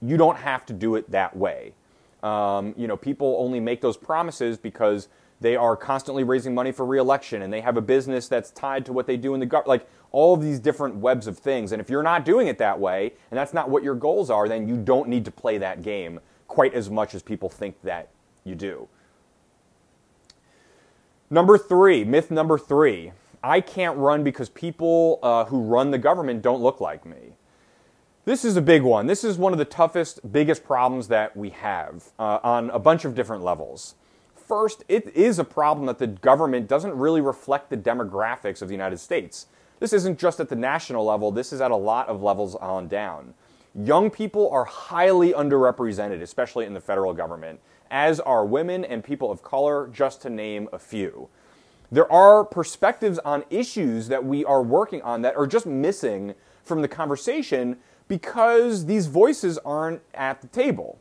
[0.00, 1.74] you don't have to do it that way.
[2.22, 5.08] Um, you know, people only make those promises because
[5.40, 8.92] they are constantly raising money for reelection and they have a business that's tied to
[8.92, 9.68] what they do in the government.
[9.68, 11.72] Like all of these different webs of things.
[11.72, 14.48] And if you're not doing it that way and that's not what your goals are,
[14.48, 18.10] then you don't need to play that game quite as much as people think that
[18.44, 18.88] you do.
[21.30, 26.42] Number three, myth number three I can't run because people uh, who run the government
[26.42, 27.34] don't look like me.
[28.24, 29.08] This is a big one.
[29.08, 33.04] This is one of the toughest, biggest problems that we have uh, on a bunch
[33.04, 33.96] of different levels.
[34.36, 38.74] First, it is a problem that the government doesn't really reflect the demographics of the
[38.74, 39.46] United States.
[39.80, 42.86] This isn't just at the national level, this is at a lot of levels on
[42.86, 43.34] down.
[43.74, 49.30] Young people are highly underrepresented, especially in the federal government, as are women and people
[49.30, 51.28] of color, just to name a few.
[51.90, 56.80] There are perspectives on issues that we are working on that are just missing from
[56.80, 57.76] the conversation
[58.08, 60.98] because these voices aren't at the table.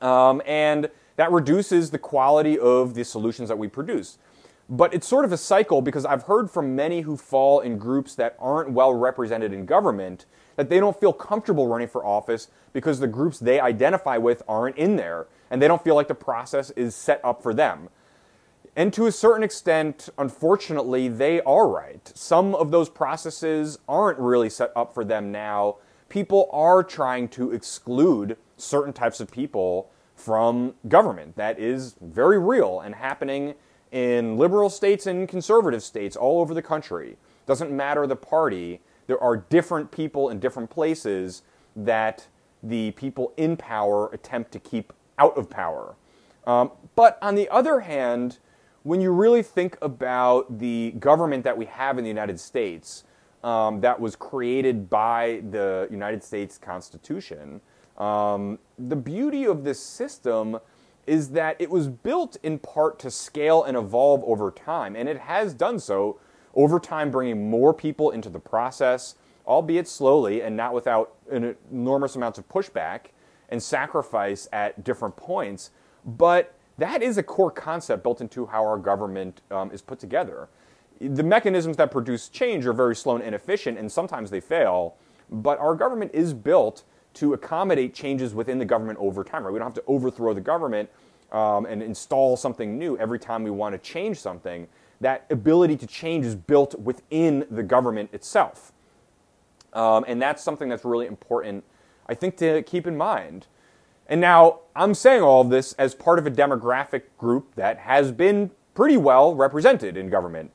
[0.00, 4.18] Um, and that reduces the quality of the solutions that we produce.
[4.68, 8.14] But it's sort of a cycle because I've heard from many who fall in groups
[8.14, 13.00] that aren't well represented in government that they don't feel comfortable running for office because
[13.00, 16.70] the groups they identify with aren't in there and they don't feel like the process
[16.70, 17.88] is set up for them.
[18.76, 22.10] And to a certain extent, unfortunately, they are right.
[22.14, 25.76] Some of those processes aren't really set up for them now.
[26.08, 31.36] People are trying to exclude certain types of people from government.
[31.36, 33.54] That is very real and happening
[33.90, 37.16] in liberal states and conservative states all over the country.
[37.46, 38.80] Doesn't matter the party,
[39.10, 41.42] there are different people in different places
[41.74, 42.28] that
[42.62, 45.96] the people in power attempt to keep out of power.
[46.46, 48.38] Um, but on the other hand,
[48.84, 53.02] when you really think about the government that we have in the United States,
[53.42, 57.60] um, that was created by the United States Constitution,
[57.98, 60.60] um, the beauty of this system
[61.08, 65.18] is that it was built in part to scale and evolve over time, and it
[65.18, 66.20] has done so
[66.54, 69.14] over time, bringing more people into the process,
[69.46, 73.06] albeit slowly and not without enormous amounts of pushback
[73.48, 75.70] and sacrifice at different points.
[76.04, 80.48] But that is a core concept built into how our government um, is put together.
[81.00, 84.96] The mechanisms that produce change are very slow and inefficient, and sometimes they fail.
[85.30, 86.84] But our government is built
[87.14, 89.44] to accommodate changes within the government over time.
[89.44, 89.52] Right?
[89.52, 90.88] We don't have to overthrow the government
[91.32, 94.66] um, and install something new every time we want to change something.
[95.00, 98.72] That ability to change is built within the government itself.
[99.72, 101.64] Um, and that's something that's really important,
[102.06, 103.46] I think, to keep in mind.
[104.08, 108.10] And now I'm saying all of this as part of a demographic group that has
[108.10, 110.50] been pretty well represented in government.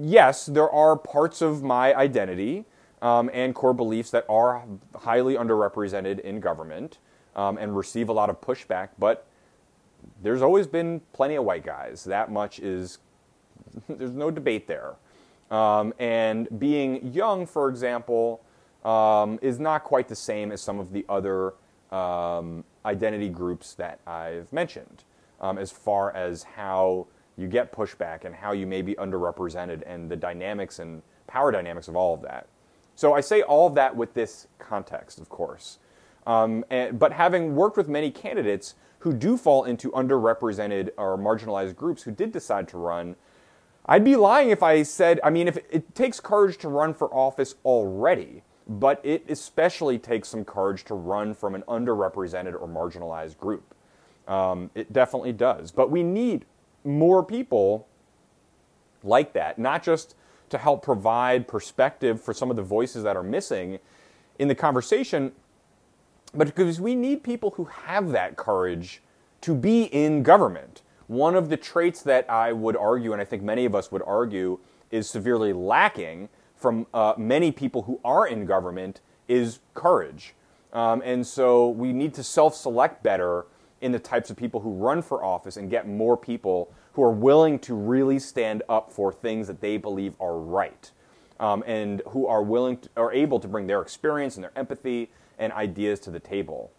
[0.00, 2.64] Yes, there are parts of my identity
[3.02, 4.64] um, and core beliefs that are
[4.94, 6.98] highly underrepresented in government
[7.36, 9.26] um, and receive a lot of pushback, but
[10.22, 12.04] there's always been plenty of white guys.
[12.04, 12.98] That much is,
[13.88, 14.94] there's no debate there.
[15.50, 18.42] Um, and being young, for example,
[18.84, 21.54] um, is not quite the same as some of the other
[21.90, 25.04] um, identity groups that I've mentioned,
[25.40, 30.10] um, as far as how you get pushback and how you may be underrepresented and
[30.10, 32.46] the dynamics and power dynamics of all of that.
[32.94, 35.78] So I say all of that with this context, of course.
[36.26, 41.76] Um, and, but having worked with many candidates who do fall into underrepresented or marginalized
[41.76, 43.16] groups who did decide to run,
[43.90, 47.12] I'd be lying if I said, I mean, if it, takes courage to run for
[47.12, 53.36] office already, but it especially takes some courage to run from an underrepresented or marginalized
[53.36, 53.74] group.
[54.28, 55.72] Um, it definitely does.
[55.72, 56.44] But we need
[56.84, 57.88] more people
[59.02, 60.14] like that, not just
[60.50, 63.80] to help provide perspective for some of the voices that are missing
[64.38, 65.32] in the conversation,
[66.32, 69.02] but because we need people who have that courage
[69.40, 70.82] to be in government.
[71.10, 74.02] One of the traits that I would argue, and I think many of us would
[74.06, 74.60] argue,
[74.92, 80.36] is severely lacking from uh, many people who are in government is courage.
[80.72, 83.46] Um, and so we need to self select better
[83.80, 87.10] in the types of people who run for office and get more people who are
[87.10, 90.92] willing to really stand up for things that they believe are right
[91.40, 95.10] um, and who are willing to, are able to bring their experience and their empathy
[95.40, 96.70] and ideas to the table.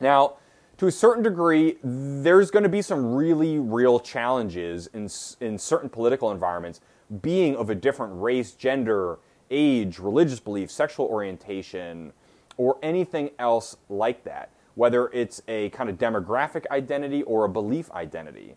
[0.00, 0.38] Now,
[0.80, 5.10] to a certain degree, there's going to be some really real challenges in,
[5.46, 6.80] in certain political environments
[7.20, 9.18] being of a different race, gender,
[9.50, 12.14] age, religious belief, sexual orientation,
[12.56, 17.90] or anything else like that, whether it's a kind of demographic identity or a belief
[17.90, 18.54] identity.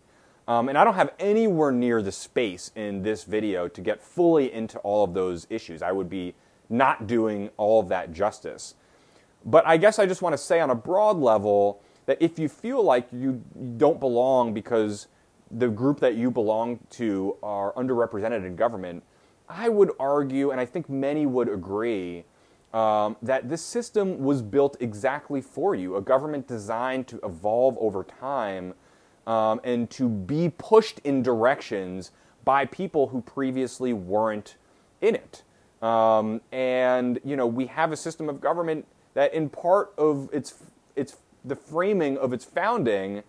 [0.48, 4.50] Um, and I don't have anywhere near the space in this video to get fully
[4.50, 5.82] into all of those issues.
[5.82, 6.34] I would be
[6.70, 8.76] not doing all of that justice.
[9.44, 12.48] But I guess I just want to say on a broad level that if you
[12.48, 13.42] feel like you
[13.76, 15.08] don't belong because
[15.50, 19.02] the group that you belong to are underrepresented in government,
[19.48, 22.24] I would argue, and I think many would agree,
[22.72, 25.96] um, that this system was built exactly for you.
[25.96, 28.74] A government designed to evolve over time
[29.26, 32.10] um, and to be pushed in directions
[32.44, 34.56] by people who previously weren't
[35.00, 35.42] in it.
[35.82, 40.54] Um, and you know, we have a system of government that, in part of its
[40.96, 43.22] its the framing of its founding,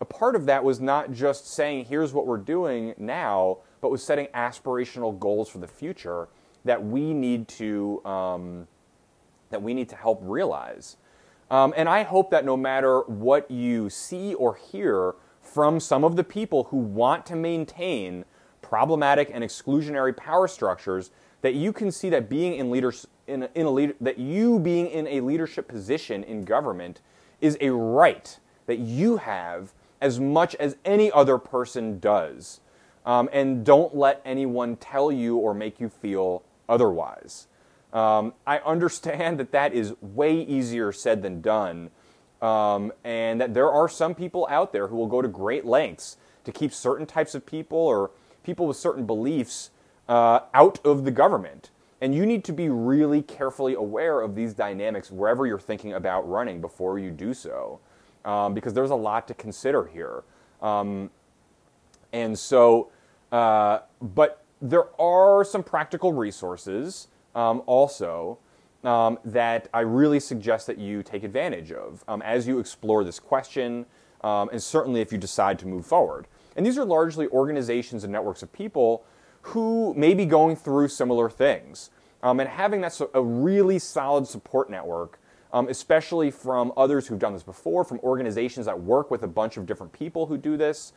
[0.00, 4.02] a part of that was not just saying, here's what we're doing now, but was
[4.02, 6.28] setting aspirational goals for the future
[6.64, 8.68] that we need to um,
[9.50, 10.96] that we need to help realize.
[11.50, 16.14] Um, and I hope that no matter what you see or hear from some of
[16.14, 18.24] the people who want to maintain
[18.62, 21.10] problematic and exclusionary power structures,
[21.42, 24.60] that you can see that being in leaders in a, in a leader, that you
[24.60, 27.00] being in a leadership position in government
[27.40, 32.60] is a right that you have as much as any other person does.
[33.04, 37.46] Um, and don't let anyone tell you or make you feel otherwise.
[37.92, 41.90] Um, I understand that that is way easier said than done,
[42.40, 46.16] um, and that there are some people out there who will go to great lengths
[46.44, 48.10] to keep certain types of people or
[48.42, 49.70] people with certain beliefs
[50.08, 51.70] uh, out of the government.
[52.00, 56.28] And you need to be really carefully aware of these dynamics wherever you're thinking about
[56.28, 57.80] running before you do so,
[58.24, 60.22] um, because there's a lot to consider here.
[60.62, 61.10] Um,
[62.12, 62.90] and so,
[63.32, 68.38] uh, but there are some practical resources um, also
[68.82, 73.18] um, that I really suggest that you take advantage of um, as you explore this
[73.18, 73.86] question,
[74.22, 76.26] um, and certainly if you decide to move forward.
[76.56, 79.04] And these are largely organizations and networks of people
[79.42, 81.90] who may be going through similar things.
[82.22, 85.18] Um, and having that so, a really solid support network,
[85.52, 89.56] um, especially from others who've done this before, from organizations that work with a bunch
[89.56, 90.92] of different people who do this,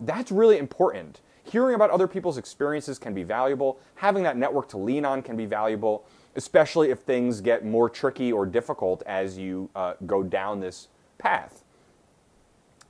[0.00, 1.20] that's really important.
[1.44, 3.78] Hearing about other people's experiences can be valuable.
[3.96, 6.04] Having that network to lean on can be valuable,
[6.36, 11.64] especially if things get more tricky or difficult as you uh, go down this path.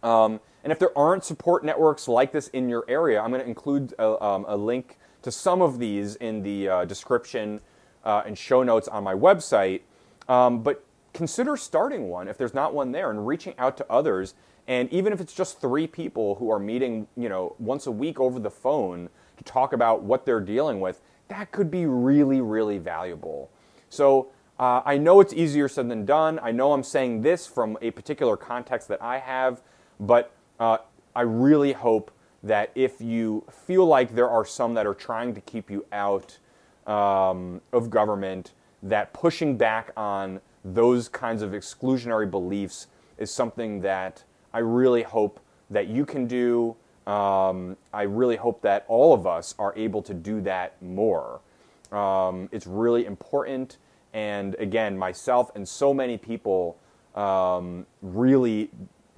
[0.03, 3.49] Um, and if there aren't support networks like this in your area, I'm going to
[3.49, 7.61] include a, um, a, link to some of these in the uh, description
[8.05, 9.83] uh, and show notes on my website.
[10.29, 14.35] Um, but consider starting one if there's not one there and reaching out to others
[14.71, 18.21] and even if it's just three people who are meeting, you know, once a week
[18.21, 22.79] over the phone to talk about what they're dealing with, that could be really, really
[22.79, 23.51] valuable.
[23.89, 24.29] So
[24.61, 26.39] uh, I know it's easier said than done.
[26.41, 29.61] I know I'm saying this from a particular context that I have,
[29.99, 30.79] but uh,
[31.17, 35.41] I really hope that if you feel like there are some that are trying to
[35.41, 36.39] keep you out
[36.87, 42.87] um, of government, that pushing back on those kinds of exclusionary beliefs
[43.19, 46.77] is something that I really hope that you can do.
[47.07, 51.41] Um, I really hope that all of us are able to do that more.
[51.93, 53.79] Um, it's really important.
[54.13, 56.79] And again, myself and so many people
[57.15, 58.71] um, really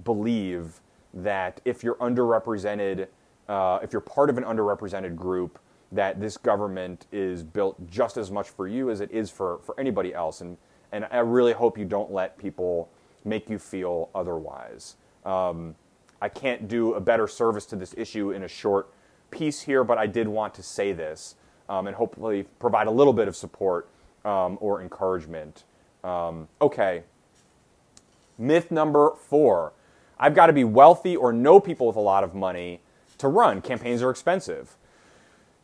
[0.04, 0.80] believe
[1.14, 3.08] that if you're underrepresented,
[3.48, 5.58] uh, if you're part of an underrepresented group,
[5.90, 9.78] that this government is built just as much for you as it is for, for
[9.78, 10.40] anybody else.
[10.40, 10.56] And,
[10.90, 12.88] and I really hope you don't let people
[13.24, 14.96] make you feel otherwise.
[15.24, 15.74] Um,
[16.20, 18.92] I can't do a better service to this issue in a short
[19.30, 21.34] piece here, but I did want to say this
[21.68, 23.88] um, and hopefully provide a little bit of support
[24.24, 25.64] um, or encouragement.
[26.04, 27.02] Um, okay.
[28.38, 29.72] Myth number four
[30.22, 32.80] I've got to be wealthy or know people with a lot of money
[33.18, 33.60] to run.
[33.60, 34.76] Campaigns are expensive.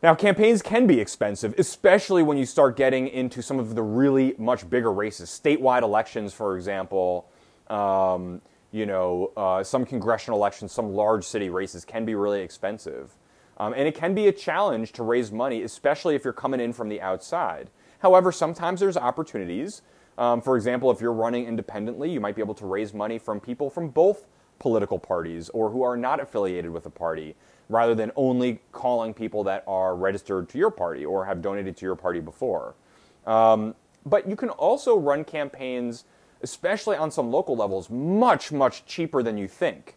[0.03, 4.35] Now, campaigns can be expensive, especially when you start getting into some of the really
[4.37, 5.29] much bigger races.
[5.29, 7.29] Statewide elections, for example,
[7.69, 8.41] um,
[8.73, 13.15] you know, uh, some congressional elections, some large city races can be really expensive.
[13.59, 16.73] Um, and it can be a challenge to raise money, especially if you're coming in
[16.73, 17.69] from the outside.
[17.99, 19.83] However, sometimes there's opportunities.
[20.17, 23.39] Um, for example, if you're running independently, you might be able to raise money from
[23.39, 24.27] people from both
[24.59, 27.35] political parties or who are not affiliated with a party,
[27.69, 31.85] rather than only calling people that are registered to your party or have donated to
[31.85, 32.75] your party before.
[33.25, 36.05] Um, but you can also run campaigns
[36.41, 39.95] especially on some local levels, much, much cheaper than you think.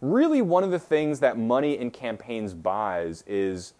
[0.00, 3.74] Really, one of the things that money in campaigns buys is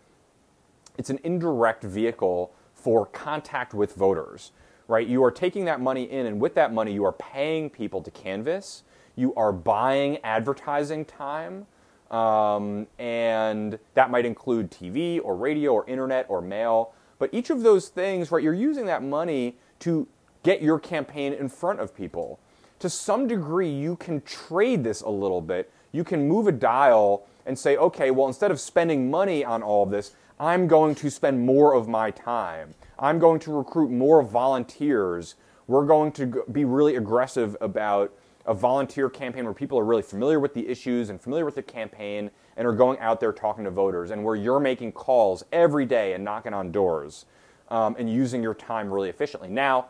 [0.96, 4.52] it's an indirect vehicle for contact with voters,
[4.88, 5.06] right?
[5.06, 8.10] You are taking that money in, and with that money, you are paying people to
[8.10, 8.84] canvass.
[9.16, 11.66] You are buying advertising time,
[12.10, 16.92] um, and that might include TV or radio or internet or mail.
[17.18, 20.06] But each of those things, right, you're using that money to
[20.42, 22.38] get your campaign in front of people.
[22.80, 25.70] To some degree, you can trade this a little bit.
[25.92, 29.84] You can move a dial and say, okay, well, instead of spending money on all
[29.84, 32.74] of this, I'm going to spend more of my time.
[32.98, 35.36] I'm going to recruit more volunteers.
[35.66, 38.12] We're going to be really aggressive about
[38.46, 41.62] a volunteer campaign where people are really familiar with the issues and familiar with the
[41.62, 45.86] campaign and are going out there talking to voters, and where you're making calls every
[45.86, 47.26] day and knocking on doors
[47.68, 49.48] um, and using your time really efficiently.
[49.48, 49.86] Now,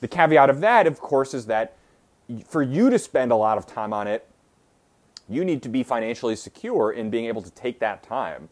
[0.00, 1.76] the caveat of that, of course, is that
[2.48, 4.28] for you to spend a lot of time on it,
[5.28, 8.48] you need to be financially secure in being able to take that time.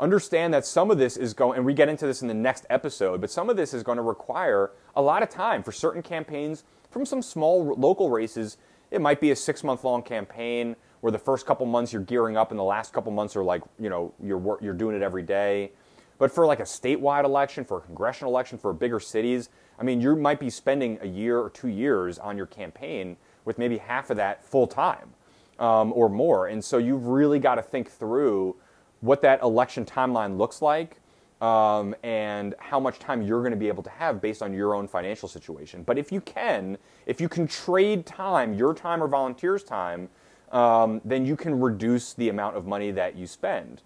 [0.00, 2.66] Understand that some of this is going, and we get into this in the next
[2.70, 6.02] episode, but some of this is going to require a lot of time for certain
[6.02, 6.64] campaigns.
[6.90, 8.56] From some small local races,
[8.90, 12.36] it might be a six month long campaign where the first couple months you're gearing
[12.36, 15.22] up and the last couple months are like, you know, you're, you're doing it every
[15.22, 15.72] day.
[16.18, 19.48] But for like a statewide election, for a congressional election, for bigger cities,
[19.78, 23.58] I mean, you might be spending a year or two years on your campaign with
[23.58, 25.14] maybe half of that full time
[25.58, 26.48] um, or more.
[26.48, 28.56] And so you've really got to think through
[29.00, 31.00] what that election timeline looks like
[31.40, 34.74] um, and how much time you're going to be able to have based on your
[34.74, 35.82] own financial situation.
[35.82, 36.76] But if you can,
[37.06, 40.08] if you can trade time, your time or volunteers' time,
[40.52, 43.82] um, then you can reduce the amount of money that you spend.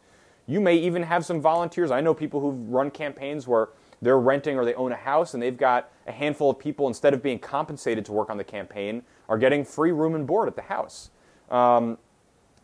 [0.47, 1.91] You may even have some volunteers.
[1.91, 3.69] I know people who've run campaigns where
[4.03, 7.15] they're renting or they own a house and they've got a handful of people, instead
[7.15, 10.57] of being compensated to work on the campaign, are getting free room and board at
[10.57, 11.11] the house.
[11.51, 11.99] Um,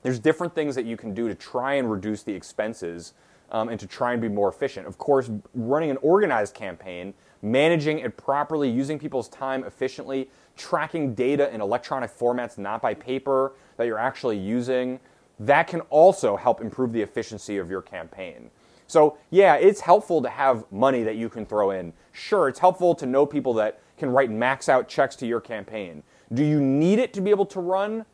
[0.03, 3.15] there's different things that you can do to try and reduce the expenses
[3.51, 4.87] um, and to try and be more efficient.
[4.87, 11.53] Of course, running an organized campaign, managing it properly, using people's time efficiently, tracking data
[11.53, 15.01] in electronic formats, not by paper, that you're actually using,
[15.39, 18.51] that can also help improve the efficiency of your campaign.
[18.87, 21.93] So, yeah, it's helpful to have money that you can throw in.
[22.13, 26.03] Sure, it's helpful to know people that can write max out checks to your campaign.
[26.33, 28.05] Do you need it to be able to run?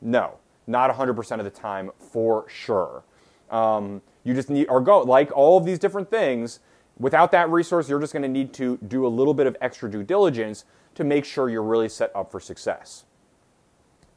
[0.00, 3.04] No, not 100% of the time for sure.
[3.50, 6.60] Um, you just need, or go, like all of these different things,
[6.98, 9.90] without that resource, you're just going to need to do a little bit of extra
[9.90, 10.64] due diligence
[10.94, 13.04] to make sure you're really set up for success.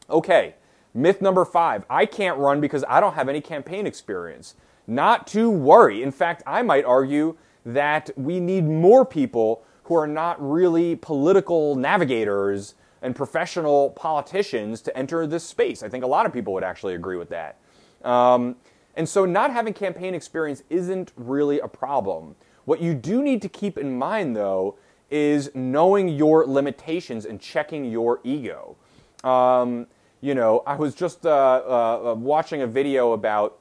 [0.10, 0.56] Okay,
[0.94, 4.56] myth number five I can't run because I don't have any campaign experience.
[4.88, 6.02] Not to worry.
[6.02, 11.76] In fact, I might argue that we need more people who are not really political
[11.76, 15.84] navigators and professional politicians to enter this space.
[15.84, 17.58] I think a lot of people would actually agree with that.
[18.04, 18.56] Um,
[18.96, 22.36] and so, not having campaign experience isn't really a problem.
[22.66, 24.78] What you do need to keep in mind, though,
[25.10, 28.76] is knowing your limitations and checking your ego.
[29.24, 29.88] Um,
[30.22, 33.58] you know, I was just uh, uh, watching a video about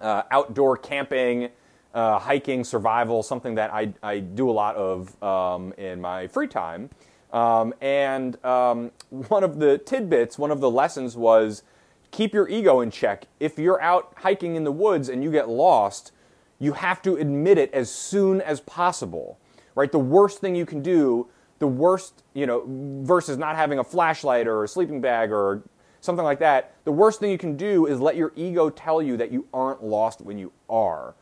[0.00, 1.50] uh, outdoor camping,
[1.94, 6.48] uh, hiking, survival, something that I, I do a lot of um, in my free
[6.48, 6.90] time.
[7.32, 11.62] Um, and um, one of the tidbits, one of the lessons was
[12.10, 13.26] keep your ego in check.
[13.40, 16.12] If you're out hiking in the woods and you get lost,
[16.58, 19.38] you have to admit it as soon as possible.
[19.74, 19.90] Right?
[19.90, 21.28] The worst thing you can do,
[21.58, 22.64] the worst, you know,
[23.04, 25.62] versus not having a flashlight or a sleeping bag or
[26.02, 29.16] something like that, the worst thing you can do is let your ego tell you
[29.16, 31.14] that you aren't lost when you are.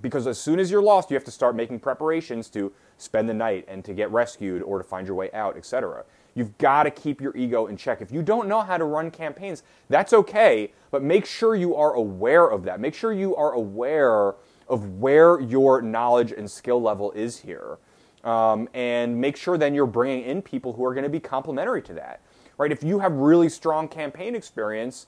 [0.00, 3.34] Because as soon as you're lost, you have to start making preparations to spend the
[3.34, 6.04] night and to get rescued or to find your way out, etc.
[6.34, 8.00] You've got to keep your ego in check.
[8.00, 11.94] If you don't know how to run campaigns, that's okay, but make sure you are
[11.94, 12.80] aware of that.
[12.80, 14.34] Make sure you are aware
[14.68, 17.78] of where your knowledge and skill level is here.
[18.24, 21.82] Um, and make sure then you're bringing in people who are going to be complementary
[21.82, 22.20] to that.
[22.56, 22.72] Right?
[22.72, 25.06] If you have really strong campaign experience,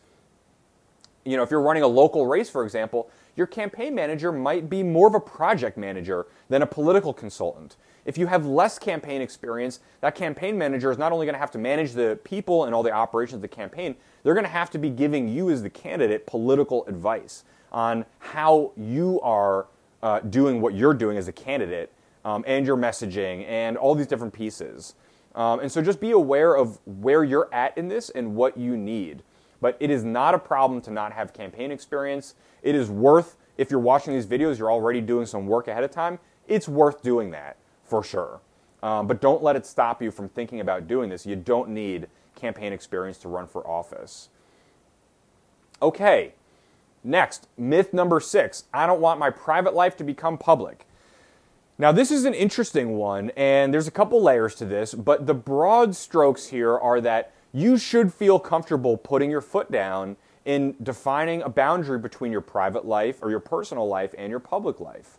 [1.24, 4.82] you know, if you're running a local race, for example, your campaign manager might be
[4.82, 7.76] more of a project manager than a political consultant.
[8.04, 11.50] If you have less campaign experience, that campaign manager is not only going to have
[11.52, 14.70] to manage the people and all the operations of the campaign, they're going to have
[14.70, 19.66] to be giving you, as the candidate, political advice on how you are
[20.02, 21.92] uh, doing what you're doing as a candidate
[22.24, 24.94] um, and your messaging and all these different pieces.
[25.34, 28.76] Um, and so just be aware of where you're at in this and what you
[28.76, 29.22] need.
[29.60, 32.34] But it is not a problem to not have campaign experience.
[32.62, 35.90] It is worth, if you're watching these videos, you're already doing some work ahead of
[35.90, 38.40] time, it's worth doing that for sure.
[38.82, 41.26] Um, but don't let it stop you from thinking about doing this.
[41.26, 44.28] You don't need campaign experience to run for office.
[45.82, 46.34] Okay,
[47.02, 50.86] next, myth number six I don't want my private life to become public.
[51.78, 55.34] Now, this is an interesting one, and there's a couple layers to this, but the
[55.34, 61.40] broad strokes here are that you should feel comfortable putting your foot down in defining
[61.40, 65.16] a boundary between your private life or your personal life and your public life.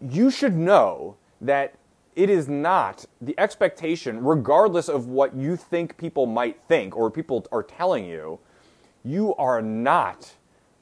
[0.00, 1.74] You should know that
[2.14, 7.44] it is not the expectation, regardless of what you think people might think or people
[7.50, 8.38] are telling you,
[9.04, 10.32] you are not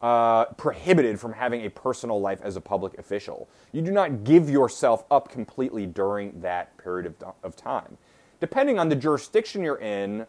[0.02, 3.48] uh, prohibited from having a personal life as a public official.
[3.72, 7.96] You do not give yourself up completely during that period of, of time
[8.40, 10.26] depending on the jurisdiction you're in,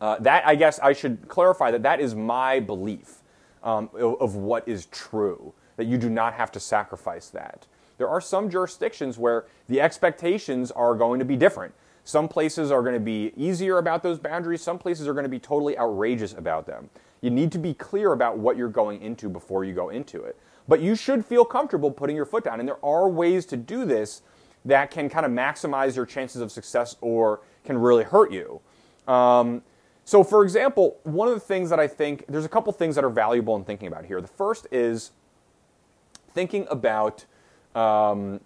[0.00, 3.22] uh, that I guess I should clarify that that is my belief
[3.62, 7.66] um, of, of what is true, that you do not have to sacrifice that.
[7.96, 11.74] There are some jurisdictions where the expectations are going to be different.
[12.04, 15.30] Some places are going to be easier about those boundaries, some places are going to
[15.30, 16.90] be totally outrageous about them.
[17.22, 20.38] You need to be clear about what you're going into before you go into it.
[20.68, 22.60] But you should feel comfortable putting your foot down.
[22.60, 24.20] And there are ways to do this
[24.64, 28.60] that can kind of maximize your chances of success or can really hurt you.
[29.06, 29.62] Um,
[30.04, 33.04] so, for example, one of the things that I think there's a couple things that
[33.04, 34.20] are valuable in thinking about here.
[34.20, 35.12] The first is
[36.32, 37.24] thinking about
[37.74, 38.40] um,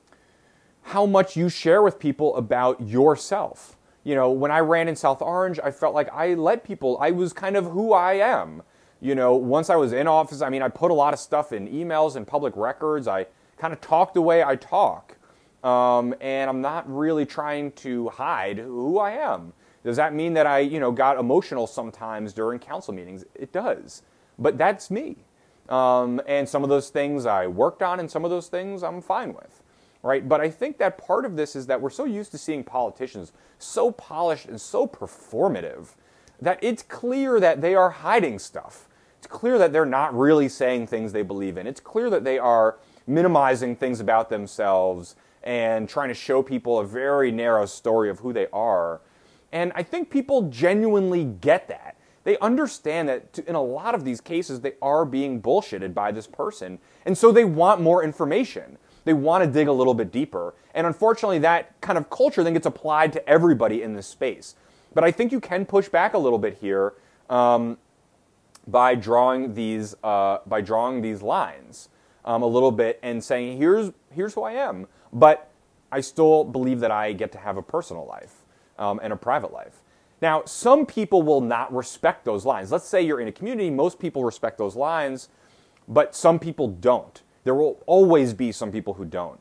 [0.82, 3.76] how much you share with people about yourself.
[4.04, 7.10] You know, when I ran in South Orange, I felt like I let people, I
[7.10, 8.62] was kind of who I am.
[9.00, 11.52] You know, once I was in office, I mean, I put a lot of stuff
[11.52, 13.06] in emails and public records.
[13.06, 13.26] I
[13.58, 15.17] kind of talk the way I talk.
[15.68, 19.52] Um, and I'm not really trying to hide who I am.
[19.84, 23.24] Does that mean that I, you know, got emotional sometimes during council meetings?
[23.34, 24.02] It does.
[24.38, 25.16] But that's me.
[25.68, 29.02] Um, and some of those things I worked on, and some of those things I'm
[29.02, 29.62] fine with.
[30.02, 30.26] Right?
[30.26, 33.32] But I think that part of this is that we're so used to seeing politicians
[33.58, 35.88] so polished and so performative
[36.40, 38.88] that it's clear that they are hiding stuff.
[39.18, 41.66] It's clear that they're not really saying things they believe in.
[41.66, 46.84] It's clear that they are minimizing things about themselves and trying to show people a
[46.84, 49.01] very narrow story of who they are.
[49.53, 51.97] And I think people genuinely get that.
[52.24, 56.26] They understand that in a lot of these cases, they are being bullshitted by this
[56.26, 56.78] person.
[57.07, 58.76] And so they want more information.
[59.05, 60.55] They want to dig a little bit deeper.
[60.74, 64.57] And unfortunately, that kind of culture then gets applied to everybody in this space.
[64.93, 66.95] But I think you can push back a little bit here
[67.30, 67.78] um,
[68.66, 71.89] by drawing these uh, by drawing these lines
[72.24, 75.50] um, a little bit and saying, "Here's here's who I am." But
[75.90, 78.44] I still believe that I get to have a personal life
[78.78, 79.82] um, and a private life.
[80.20, 82.72] Now, some people will not respect those lines.
[82.72, 85.28] Let's say you're in a community, most people respect those lines,
[85.86, 87.22] but some people don't.
[87.44, 89.40] There will always be some people who don't.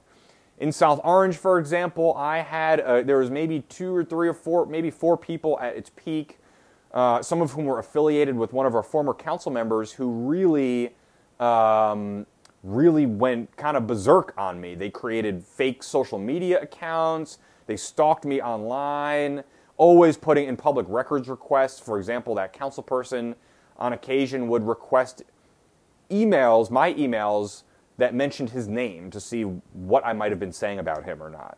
[0.60, 4.34] In South Orange, for example, I had, uh, there was maybe two or three or
[4.34, 6.40] four, maybe four people at its peak,
[6.94, 10.96] uh, some of whom were affiliated with one of our former council members who really
[11.40, 12.26] um,
[12.68, 14.76] really went kind of berserk on me.
[14.76, 19.44] They created fake social media accounts, they stalked me online,
[19.78, 21.80] always putting in public records requests.
[21.80, 23.36] For example, that council person
[23.78, 25.24] on occasion would request
[26.10, 27.64] emails, my emails,
[27.98, 31.30] that mentioned his name to see what I might have been saying about him or
[31.30, 31.58] not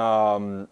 [0.00, 0.68] um,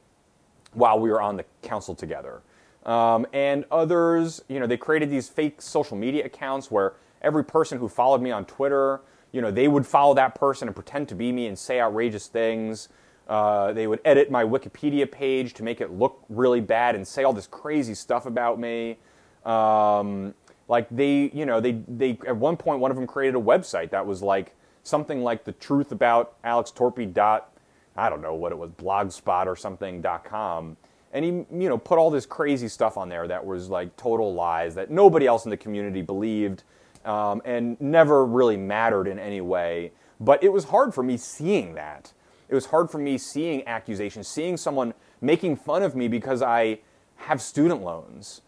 [0.73, 2.43] while we were on the council together.
[2.87, 7.79] Um, and others, you know, they created these fake social media accounts where every person
[7.79, 9.01] who followed me on Twitter
[9.35, 12.29] you know, they would follow that person and pretend to be me and say outrageous
[12.29, 12.89] things.
[13.27, 17.25] Uh, they would edit my Wikipedia page to make it look really bad and say
[17.25, 18.97] all this crazy stuff about me.
[19.45, 20.35] Um,
[20.69, 23.91] like they, you know, they, they at one point one of them created a website
[23.91, 24.55] that was like
[24.85, 27.51] something like the truth about Alex Torpey dot,
[27.97, 30.77] I don't know what it was, blogspot or something dot com.
[31.13, 34.33] And he, you know, put all this crazy stuff on there that was like total
[34.33, 36.63] lies that nobody else in the community believed
[37.05, 39.93] um, and never really mattered in any way.
[40.21, 42.13] But it was hard for me seeing that.
[42.49, 46.81] It was hard for me seeing accusations, seeing someone making fun of me because I
[47.17, 48.43] have student loans,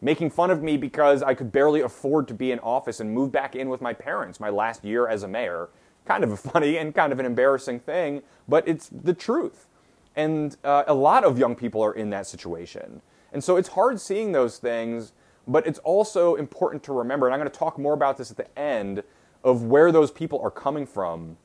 [0.00, 3.32] making fun of me because I could barely afford to be in office and move
[3.32, 5.68] back in with my parents my last year as a mayor.
[6.04, 9.66] Kind of a funny and kind of an embarrassing thing, but it's the truth.
[10.14, 13.02] And uh, a lot of young people are in that situation.
[13.32, 15.12] And so it's hard seeing those things
[15.46, 18.36] but it's also important to remember, and I'm going to talk more about this at
[18.36, 19.02] the end,
[19.44, 21.36] of where those people are coming from.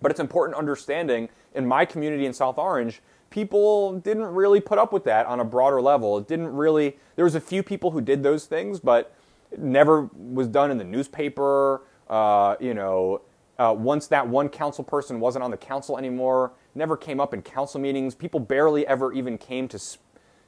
[0.00, 4.92] But it's important understanding in my community in South Orange, people didn't really put up
[4.92, 6.18] with that on a broader level.
[6.18, 9.14] It didn't really, there was a few people who did those things, but
[9.50, 11.82] it never was done in the newspaper.
[12.08, 13.22] Uh, you know,
[13.58, 17.40] uh, once that one council person wasn't on the council anymore, never came up in
[17.40, 18.14] council meetings.
[18.14, 19.80] People barely ever even came to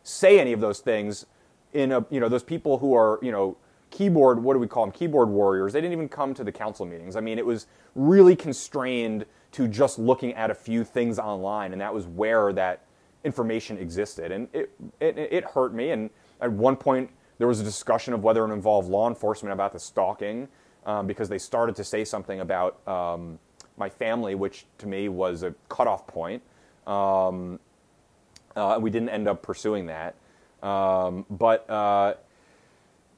[0.03, 1.26] say any of those things
[1.75, 3.57] in a you know those people who are you know
[3.91, 6.87] keyboard what do we call them keyboard warriors they didn't even come to the council
[6.87, 7.16] meetings.
[7.16, 11.81] I mean it was really constrained to just looking at a few things online and
[11.81, 12.85] that was where that
[13.25, 14.33] information existed.
[14.33, 14.70] And it
[15.01, 15.91] it, it hurt me.
[15.91, 16.11] And
[16.41, 19.81] at one point there was a discussion of whether it involved law enforcement about the
[19.81, 20.49] stalking
[20.87, 23.39] um, because they started to say something about um,
[23.77, 26.43] my family which to me was a cutoff point.
[26.87, 27.59] Um,
[28.55, 30.14] uh, we didn't end up pursuing that
[30.65, 32.15] um, but uh,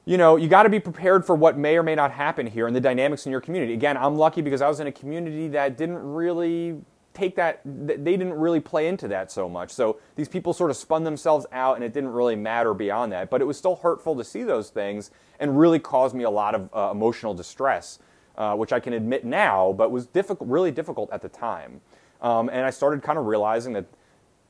[0.05, 2.65] you know, you got to be prepared for what may or may not happen here
[2.65, 3.73] and the dynamics in your community.
[3.73, 6.77] Again, I'm lucky because I was in a community that didn't really
[7.13, 9.71] take that, they didn't really play into that so much.
[9.71, 13.29] So these people sort of spun themselves out and it didn't really matter beyond that.
[13.29, 16.55] But it was still hurtful to see those things and really caused me a lot
[16.55, 17.99] of uh, emotional distress,
[18.37, 21.81] uh, which I can admit now, but was difficult, really difficult at the time.
[22.21, 23.85] Um, and I started kind of realizing that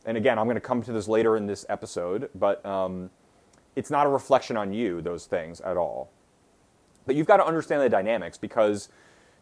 [0.07, 3.09] and again, I'm going to come to this later in this episode, but um,
[3.75, 6.09] it's not a reflection on you, those things at all.
[7.05, 8.87] But you've got to understand the dynamics because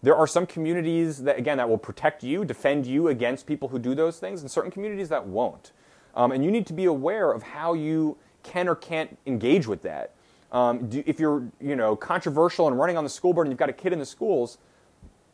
[0.02, 3.78] there are some communities that, again, that will protect you, defend you against people who
[3.78, 5.72] do those things, and certain communities that won't.
[6.16, 9.84] Um, and you need to be aware of how you can or can't engage with
[9.84, 10.16] that.
[10.52, 13.60] Um, do, if you're, you know, controversial and running on the school board and you've
[13.60, 14.58] got a kid in the schools,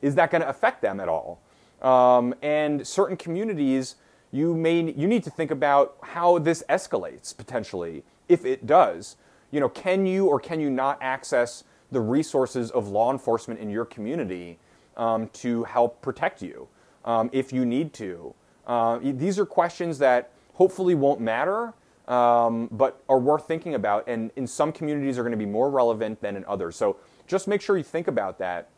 [0.02, 1.40] is that going to affect them at all?
[1.82, 3.96] Um, and certain communities,
[4.32, 9.18] you may you need to think about how this escalates potentially, if it does.
[9.52, 13.70] You know, can you or can you not access the resources of law enforcement in
[13.70, 14.58] your community
[14.96, 16.68] um, to help protect you
[17.04, 18.34] um, if you need to?
[18.66, 21.74] Uh, these are questions that hopefully won't matter,
[22.08, 24.08] um, but are worth thinking about.
[24.08, 26.78] And in some communities are going to be more relevant than in others.
[26.78, 28.70] So just make sure you think about that.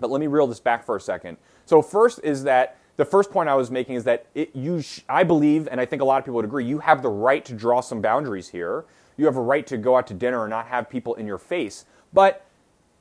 [0.00, 1.36] But let me reel this back for a second.
[1.66, 5.00] So first is that the first point I was making is that it, you, sh-
[5.08, 7.44] I believe, and I think a lot of people would agree, you have the right
[7.46, 8.84] to draw some boundaries here.
[9.16, 11.38] You have a right to go out to dinner and not have people in your
[11.38, 11.84] face.
[12.12, 12.46] But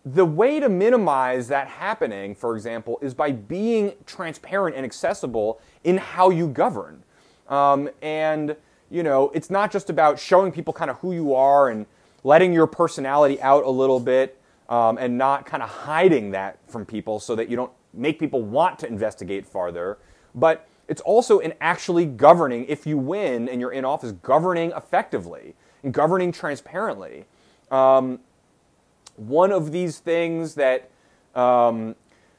[0.03, 5.97] the way to minimize that happening, for example, is by being transparent and accessible in
[5.97, 7.03] how you govern.
[7.47, 8.55] Um, and,
[8.89, 11.85] you know, it's not just about showing people kind of who you are and
[12.23, 16.87] letting your personality out a little bit um, and not kind of hiding that from
[16.87, 19.97] people so that you don't make people want to investigate farther.
[20.33, 25.55] But it's also in actually governing, if you win and you're in office, governing effectively
[25.83, 27.25] and governing transparently.
[27.69, 28.19] Um,
[29.15, 30.89] one of these things that
[31.35, 31.95] um,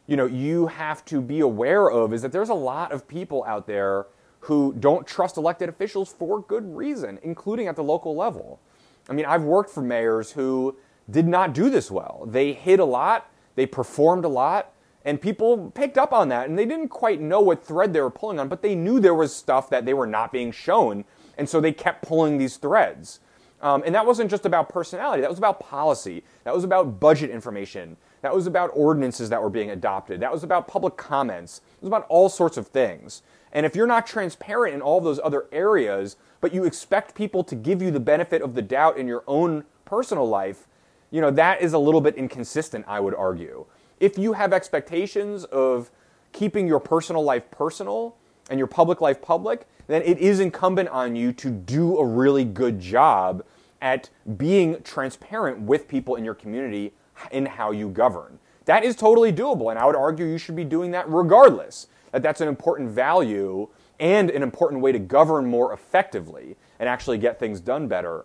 [0.07, 3.44] you know you have to be aware of is that there's a lot of people
[3.44, 4.07] out there
[4.40, 8.61] who don't trust elected officials for good reason, including at the local level.
[9.09, 10.76] I mean, I've worked for mayors who
[11.09, 12.24] did not do this well.
[12.26, 14.72] They hid a lot, they performed a lot,
[15.05, 18.11] and people picked up on that and they didn't quite know what thread they were
[18.11, 21.05] pulling on, but they knew there was stuff that they were not being shown,
[21.36, 23.20] and so they kept pulling these threads.
[23.61, 27.30] Um, and that wasn't just about personality, that was about policy, that was about budget
[27.30, 31.82] information, that was about ordinances that were being adopted, that was about public comments, it
[31.82, 33.22] was about all sorts of things.
[33.53, 37.55] And if you're not transparent in all those other areas, but you expect people to
[37.55, 40.66] give you the benefit of the doubt in your own personal life,
[41.12, 43.66] you know, that is a little bit inconsistent, I would argue.
[44.03, 45.92] If you have expectations of
[46.32, 48.16] keeping your personal life personal
[48.50, 52.44] and your public life public, then it is incumbent on you to do a really
[52.44, 53.44] good job
[53.80, 56.92] at being transparent with people in your community
[57.30, 58.40] in how you govern.
[58.64, 61.86] That is totally doable, and I would argue you should be doing that regardless.
[62.11, 63.68] That that's an important value
[64.00, 68.24] and an important way to govern more effectively and actually get things done better.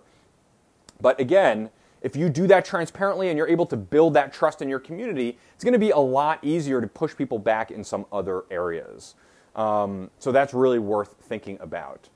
[1.00, 1.70] But again,
[2.08, 5.38] if you do that transparently and you're able to build that trust in your community,
[5.54, 9.16] it's going to be a lot easier to push people back in some other areas.
[9.58, 12.08] Um, so that's really worth thinking about.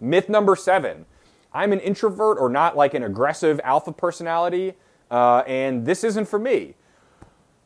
[0.00, 1.06] Myth number seven
[1.54, 4.74] I'm an introvert or not like an aggressive alpha personality,
[5.08, 6.74] uh, and this isn't for me.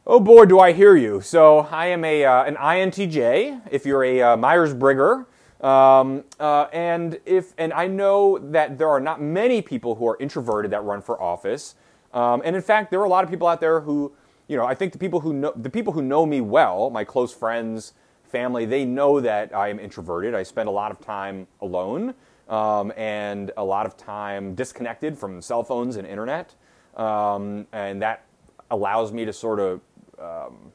[0.06, 1.22] Oh boy, do I hear you.
[1.22, 5.24] So I am a, uh, an INTJ, if you're a uh, Myers-Brigger.
[5.62, 10.16] Um, uh, and if and I know that there are not many people who are
[10.18, 11.76] introverted that run for office.
[12.12, 14.12] Um, and in fact, there are a lot of people out there who,
[14.48, 17.04] you know, I think the people who know the people who know me well, my
[17.04, 17.94] close friends,
[18.24, 20.34] family, they know that I am introverted.
[20.34, 22.14] I spend a lot of time alone
[22.48, 26.54] um, and a lot of time disconnected from cell phones and internet.
[26.96, 28.24] Um, and that
[28.70, 29.80] allows me to sort of
[30.18, 30.72] um,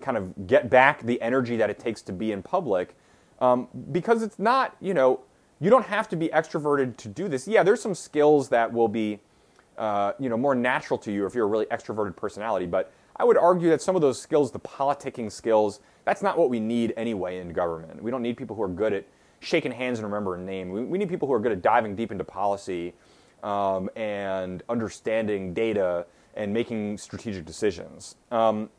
[0.00, 2.96] kind of get back the energy that it takes to be in public
[3.40, 5.20] um, because it's not, you know,
[5.60, 7.48] you don't have to be extroverted to do this.
[7.48, 9.20] Yeah, there's some skills that will be,
[9.76, 12.66] uh, you know, more natural to you if you're a really extroverted personality.
[12.66, 16.48] But I would argue that some of those skills, the politicking skills, that's not what
[16.48, 18.02] we need anyway in government.
[18.02, 19.06] We don't need people who are good at
[19.40, 20.70] shaking hands and remembering name.
[20.70, 22.94] We, we need people who are good at diving deep into policy
[23.42, 28.14] um, and understanding data and making strategic decisions.
[28.30, 28.70] Um,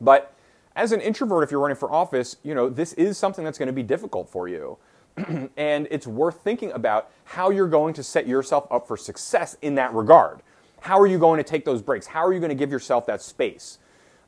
[0.00, 0.35] but
[0.76, 3.66] as an introvert, if you're running for office, you know this is something that's going
[3.66, 4.78] to be difficult for you,
[5.56, 9.74] and it's worth thinking about how you're going to set yourself up for success in
[9.76, 10.42] that regard.
[10.80, 12.06] How are you going to take those breaks?
[12.06, 13.78] How are you going to give yourself that space?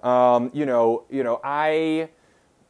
[0.02, 2.08] Um, you know, you know, I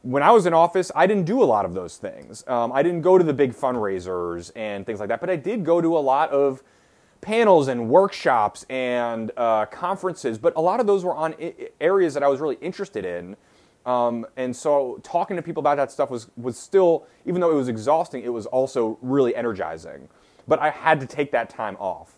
[0.01, 2.43] when I was in office, I didn't do a lot of those things.
[2.47, 5.65] Um, I didn't go to the big fundraisers and things like that, but I did
[5.65, 6.63] go to a lot of
[7.21, 10.37] panels and workshops and uh, conferences.
[10.37, 11.35] But a lot of those were on
[11.81, 13.35] areas that I was really interested in.
[13.85, 17.55] Um, and so talking to people about that stuff was, was still, even though it
[17.55, 20.09] was exhausting, it was also really energizing.
[20.47, 22.17] But I had to take that time off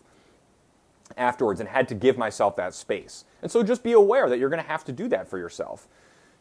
[1.16, 3.24] afterwards and had to give myself that space.
[3.42, 5.86] And so just be aware that you're going to have to do that for yourself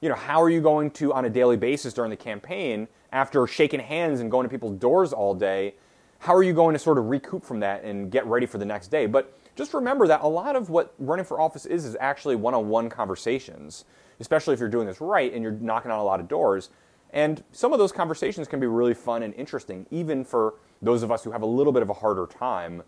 [0.01, 3.45] you know, how are you going to, on a daily basis during the campaign, after
[3.47, 5.75] shaking hands and going to people's doors all day,
[6.19, 8.65] how are you going to sort of recoup from that and get ready for the
[8.65, 9.05] next day?
[9.05, 12.89] But just remember that a lot of what running for office is is actually one-on-one
[12.89, 13.85] conversations,
[14.21, 16.69] especially if you're doing this right and you're knocking on a lot of doors.
[17.11, 21.11] And some of those conversations can be really fun and interesting, even for those of
[21.11, 22.83] us who have a little bit of a harder time,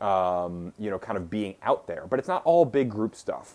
[0.00, 2.06] um, you know, kind of being out there.
[2.08, 3.54] But it's not all big group stuff.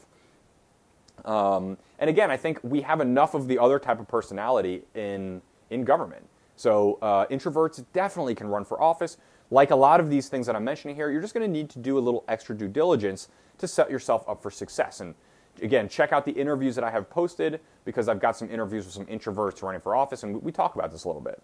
[1.24, 5.42] Um, and again, I think we have enough of the other type of personality in
[5.70, 6.26] in government.
[6.56, 9.18] So uh, introverts definitely can run for office.
[9.52, 11.70] Like a lot of these things that I'm mentioning here, you're just going to need
[11.72, 15.00] to do a little extra due diligence to set yourself up for success.
[15.00, 15.16] And
[15.60, 18.94] again, check out the interviews that I have posted because I've got some interviews with
[18.94, 21.42] some introverts running for office, and we talk about this a little bit.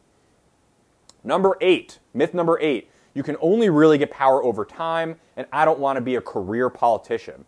[1.23, 5.65] Number eight, myth number eight, you can only really get power over time, and I
[5.65, 7.45] don't want to be a career politician.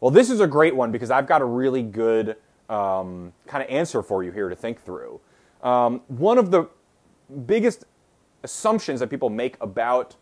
[0.00, 2.36] Well, this is a great one because I've got a really good
[2.68, 5.20] um, kind of answer for you here to think through.
[5.62, 6.68] Um, one of the
[7.46, 7.84] biggest
[8.44, 10.16] assumptions that people make about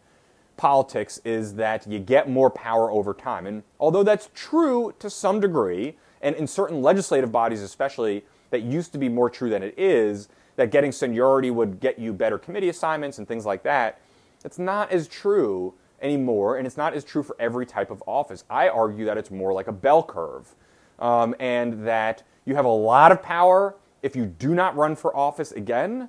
[0.56, 3.46] politics is that you get more power over time.
[3.46, 8.92] And although that's true to some degree, and in certain legislative bodies especially, that used
[8.92, 12.68] to be more true than it is, that getting seniority would get you better committee
[12.68, 14.00] assignments and things like that,
[14.44, 18.44] it's not as true anymore, and it's not as true for every type of office.
[18.48, 20.54] I argue that it's more like a bell curve,
[20.98, 25.14] um, and that you have a lot of power if you do not run for
[25.16, 26.08] office again.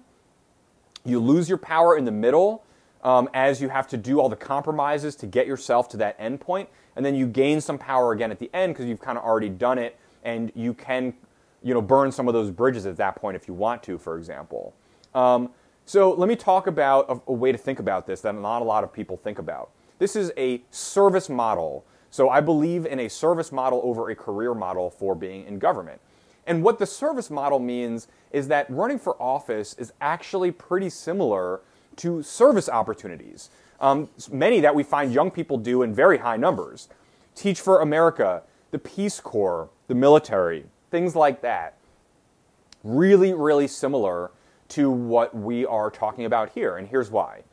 [1.04, 2.64] You lose your power in the middle
[3.04, 6.42] um, as you have to do all the compromises to get yourself to that end
[6.42, 9.24] point, and then you gain some power again at the end because you've kind of
[9.24, 11.14] already done it, and you can,
[11.64, 14.18] you know, burn some of those bridges at that point if you want to, for
[14.18, 14.74] example.
[15.14, 15.52] Um,
[15.86, 18.66] so let me talk about a, a way to think about this that not a
[18.66, 19.72] lot of people think about.
[20.00, 21.86] This is a service model.
[22.10, 26.02] So I believe in a service model over a career model for being in government.
[26.46, 31.62] And what the service model means is that running for office is actually pretty similar
[31.98, 33.50] to service opportunities.
[33.80, 36.90] Um, many that we find young people do in very high numbers.
[37.36, 41.78] Teach for America, the Peace Corps, the military, things like that.
[42.84, 44.32] Really, really similar
[44.70, 46.78] to what we are talking about here.
[46.78, 47.44] And here's why.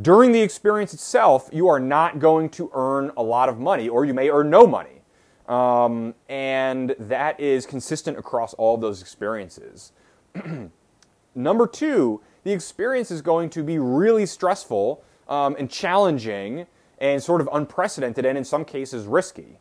[0.00, 4.04] During the experience itself, you are not going to earn a lot of money, or
[4.04, 5.02] you may earn no money.
[5.46, 9.92] Um, and that is consistent across all of those experiences.
[11.34, 16.66] Number two, the experience is going to be really stressful um, and challenging
[16.98, 19.58] and sort of unprecedented and in some cases risky.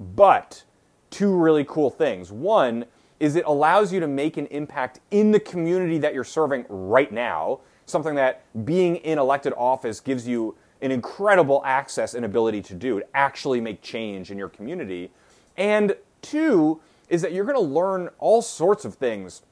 [0.00, 0.64] But
[1.10, 2.32] two really cool things.
[2.32, 2.86] One
[3.20, 7.10] is it allows you to make an impact in the community that you're serving right
[7.12, 12.74] now, something that being in elected office gives you an incredible access and ability to
[12.74, 15.10] do, to actually make change in your community.
[15.56, 19.42] And two is that you're going to learn all sorts of things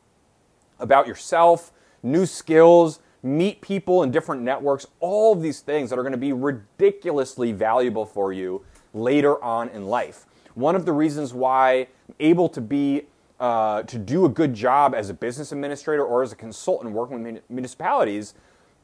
[0.78, 1.72] about yourself,
[2.06, 6.18] new skills, meet people in different networks, all of these things that are going to
[6.18, 10.26] be ridiculously valuable for you later on in life.
[10.54, 13.02] One of the reasons why I'm able to be
[13.38, 17.22] uh, to do a good job as a business administrator or as a consultant working
[17.22, 18.34] with municipalities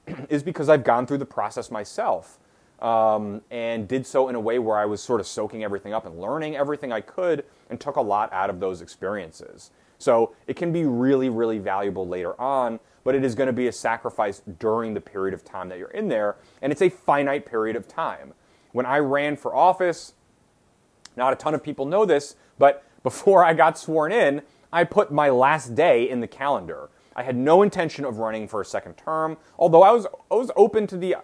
[0.29, 2.39] is because I've gone through the process myself
[2.81, 6.05] um, and did so in a way where I was sort of soaking everything up
[6.05, 9.71] and learning everything I could and took a lot out of those experiences.
[9.99, 13.67] So it can be really, really valuable later on, but it is going to be
[13.67, 17.47] a sacrifice during the period of time that you're in there, and it's a finite
[17.47, 18.35] period of time.
[18.73, 20.15] When I ran for office,
[21.17, 24.43] not a ton of people know this, but before I got sworn in,
[24.73, 26.89] I put my last day in the calendar.
[27.15, 30.51] I had no intention of running for a second term, although I was, I was
[30.57, 31.17] open to the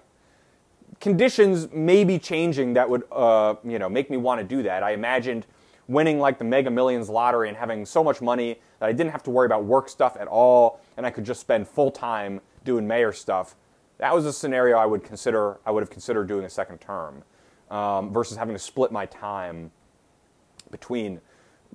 [1.01, 4.83] conditions maybe changing that would uh, you know make me want to do that.
[4.83, 5.47] I imagined
[5.89, 9.23] winning like the Mega Millions lottery and having so much money that I didn't have
[9.25, 12.87] to worry about work stuff at all, and I could just spend full time doing
[12.87, 13.57] mayor stuff.
[13.97, 15.59] That was a scenario I would consider.
[15.67, 17.25] I would have considered doing a second term
[17.71, 19.71] um, versus having to split my time
[20.71, 21.21] between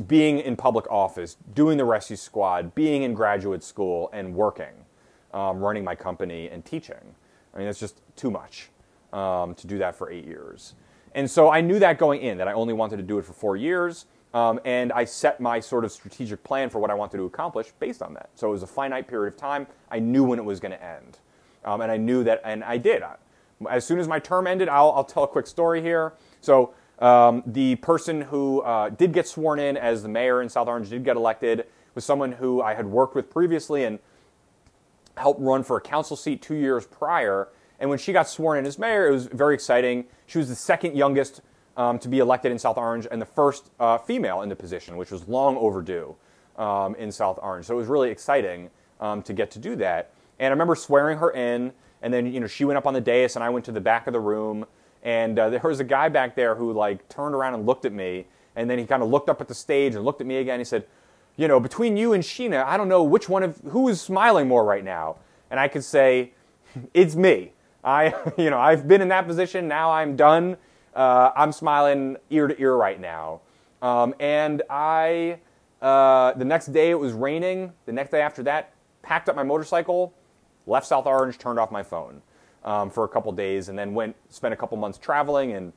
[0.07, 4.86] being in public office, doing the rescue squad, being in graduate school, and working,
[5.34, 7.16] um, running my company and teaching.
[7.53, 8.70] I mean, it's just too much
[9.11, 10.74] um, to do that for eight years.
[11.16, 13.34] And so I knew that going in, that I only wanted to do it for
[13.34, 14.05] four years.
[14.34, 17.72] Um, and I set my sort of strategic plan for what I wanted to accomplish
[17.80, 18.30] based on that.
[18.34, 19.68] So it was a finite period of time.
[19.91, 21.20] I knew when it was going to end.
[21.64, 23.03] Um, and I knew that, and I did.
[23.70, 26.14] As soon as my term ended, I'll, I'll tell a quick story here.
[26.41, 30.68] So um, the person who uh, did get sworn in as the mayor in South
[30.68, 33.99] Orange did get elected was someone who I had worked with previously and
[35.16, 37.49] helped run for a council seat two years prior.
[37.84, 40.05] And when she got sworn in as mayor, it was very exciting.
[40.25, 41.41] She was the second youngest
[41.77, 44.97] um, to be elected in South Orange and the first uh, female in the position,
[44.97, 46.15] which was long overdue.
[46.57, 47.65] um, in South Orange.
[47.65, 48.69] So it was really exciting
[49.01, 50.11] um, to get to do that.
[50.39, 53.01] And I remember swearing her in, and then you know she went up on the
[53.01, 54.65] dais, and I went to the back of the room,
[55.03, 57.93] and uh, there was a guy back there who like turned around and looked at
[57.93, 60.38] me, and then he kind of looked up at the stage and looked at me
[60.38, 60.59] again.
[60.59, 60.86] He said,
[61.38, 64.47] "You know, between you and Sheena, I don't know which one of who is smiling
[64.47, 65.17] more right now."
[65.49, 66.34] And I could say,
[66.93, 67.53] "It's me.
[67.84, 69.67] I, you know, I've been in that position.
[69.67, 70.57] Now I'm done.
[70.95, 73.41] Uh, I'm smiling ear to ear right now."
[73.81, 75.39] Um, and I,
[75.81, 77.73] uh, the next day it was raining.
[77.86, 80.13] The next day after that, packed up my motorcycle,
[80.65, 82.21] left South Orange, turned off my phone
[82.63, 85.73] um, for a couple days, and then went spent a couple months traveling in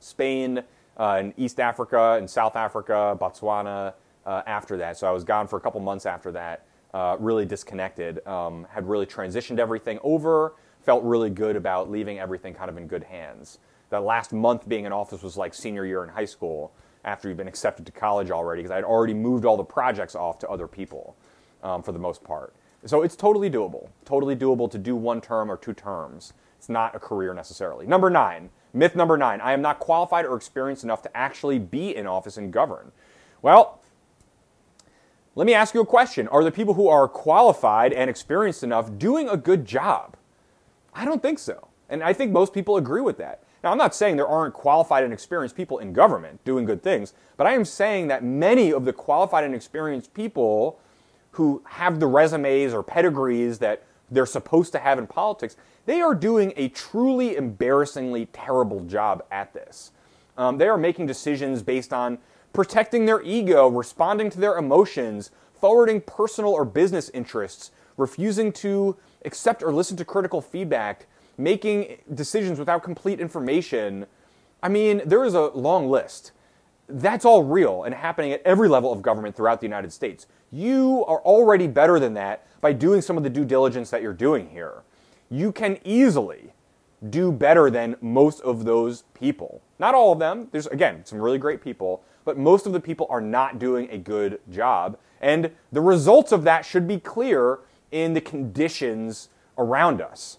[0.00, 0.62] Spain,
[0.98, 3.94] uh, in East Africa, in South Africa, Botswana.
[4.26, 6.66] Uh, after that, so I was gone for a couple months after that.
[6.92, 8.26] Uh, really disconnected.
[8.26, 10.52] Um, had really transitioned everything over.
[10.88, 13.58] Felt really good about leaving everything kind of in good hands.
[13.90, 16.72] That last month being in office was like senior year in high school
[17.04, 20.38] after you've been accepted to college already because I'd already moved all the projects off
[20.38, 21.14] to other people
[21.62, 22.54] um, for the most part.
[22.86, 23.90] So it's totally doable.
[24.06, 26.32] Totally doable to do one term or two terms.
[26.56, 27.86] It's not a career necessarily.
[27.86, 31.94] Number nine, myth number nine I am not qualified or experienced enough to actually be
[31.94, 32.92] in office and govern.
[33.42, 33.82] Well,
[35.34, 36.28] let me ask you a question.
[36.28, 40.16] Are the people who are qualified and experienced enough doing a good job?
[40.98, 41.68] I don't think so.
[41.88, 43.44] And I think most people agree with that.
[43.62, 47.12] Now, I'm not saying there aren't qualified and experienced people in government doing good things,
[47.36, 50.80] but I am saying that many of the qualified and experienced people
[51.32, 56.14] who have the resumes or pedigrees that they're supposed to have in politics, they are
[56.14, 59.92] doing a truly embarrassingly terrible job at this.
[60.36, 62.18] Um, they are making decisions based on
[62.52, 68.96] protecting their ego, responding to their emotions, forwarding personal or business interests, refusing to
[69.26, 74.06] accept or listen to critical feedback, making decisions without complete information.
[74.62, 76.32] I mean, there is a long list.
[76.88, 80.26] That's all real and happening at every level of government throughout the United States.
[80.50, 84.14] You are already better than that by doing some of the due diligence that you're
[84.14, 84.82] doing here.
[85.28, 86.54] You can easily
[87.10, 89.60] do better than most of those people.
[89.78, 90.48] Not all of them.
[90.50, 93.98] There's, again, some really great people, but most of the people are not doing a
[93.98, 94.98] good job.
[95.20, 97.60] And the results of that should be clear
[97.90, 100.38] in the conditions around us.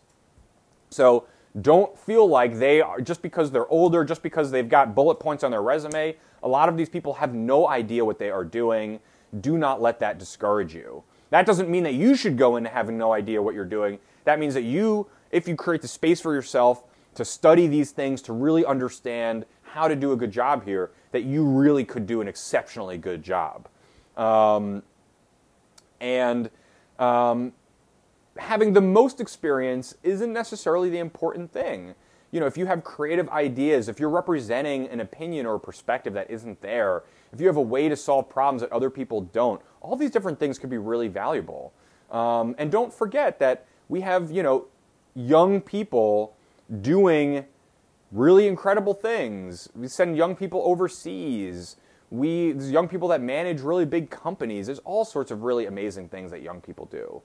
[0.90, 1.26] So
[1.62, 5.44] don't feel like they are, just because they're older, just because they've got bullet points
[5.44, 9.00] on their resume, a lot of these people have no idea what they are doing.
[9.42, 11.04] Do not let that discourage you.
[11.32, 14.00] That doesn't mean that you should go into having no idea what you're doing.
[14.24, 16.84] That means that you, if you create the space for yourself
[17.16, 21.24] to study these things, to really understand how to do a good job here, that
[21.24, 23.68] you really could do an exceptionally good job.
[24.18, 24.84] Um,
[26.00, 26.50] and
[27.00, 27.54] um,
[28.38, 31.96] having the most experience isn't necessarily the important thing.
[32.32, 36.14] You know, if you have creative ideas, if you're representing an opinion or a perspective
[36.14, 39.62] that isn't there, if you have a way to solve problems that other people don't,
[39.82, 41.74] all these different things could be really valuable.
[42.12, 44.68] Um, and don't forget that we have, you know,
[45.16, 46.36] young people
[46.82, 47.46] doing
[48.12, 49.70] really incredible things.
[49.76, 51.78] We send young people overseas.
[52.12, 54.66] We, there's young people that manage really big companies.
[54.66, 57.22] There's all sorts of really amazing things that young people do.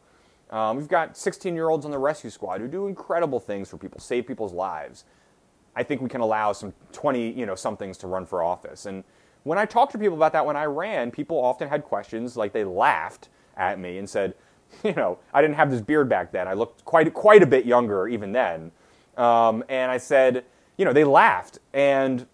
[0.51, 3.79] Um, we've got 16 year olds on the rescue squad who do incredible things for
[3.79, 5.05] people, save people's lives.
[5.75, 8.87] I think we can allow some 20, you know, somethings to run for office.
[8.87, 9.05] And
[9.43, 12.53] when I talked to people about that when I ran, people often had questions like
[12.53, 14.35] they laughed at me and said,
[14.85, 16.47] you know, I didn't have this beard back then.
[16.47, 18.73] I looked quite quite a bit younger even then.
[19.17, 20.45] Um, and I said,
[20.77, 22.27] you know, they laughed and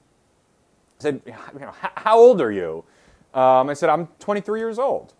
[1.02, 2.84] said, you know, how old are you?
[3.32, 5.14] Um, I said, I'm 23 years old.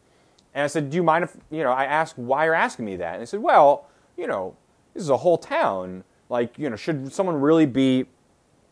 [0.55, 2.97] And I said, Do you mind if, you know, I asked why you're asking me
[2.97, 3.15] that?
[3.15, 4.57] And they said, Well, you know,
[4.95, 6.05] this is a whole town.
[6.29, 8.07] Like, you know, should someone really be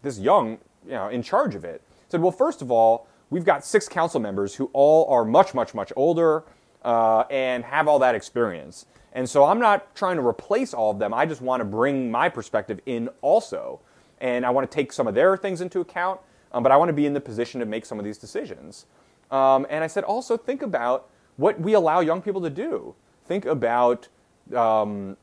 [0.03, 1.83] this young, you know, in charge of it?
[1.89, 5.55] I said, Well, first of all, we've got six council members who all are much,
[5.55, 6.45] much, much older
[6.85, 8.87] uh, and have all that experience.
[9.13, 11.15] And so I'm not trying to replace all of them.
[11.15, 13.81] I just want to bring my perspective in also.
[14.21, 16.21] And I want to take some of their things into account,
[16.53, 18.87] um, but I want to be in the position to make some of these decisions.
[19.31, 22.95] Um, and I said, also think about what we allow young people to do.
[23.27, 24.09] Think about
[24.55, 25.17] um,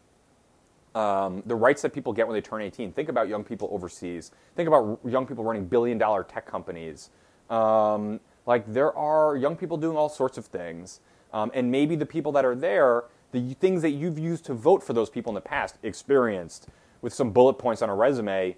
[0.93, 2.93] um, the rights that people get when they turn 18.
[2.93, 4.31] Think about young people overseas.
[4.55, 7.09] Think about young people running billion dollar tech companies.
[7.49, 10.99] Um, like there are young people doing all sorts of things.
[11.33, 14.81] Um, and maybe the people that are there, the things that you've used to vote
[14.83, 16.69] for those people in the past, experienced
[17.01, 18.55] with some bullet points on a resume,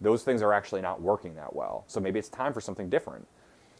[0.00, 1.84] those things are actually not working that well.
[1.86, 3.26] So maybe it's time for something different.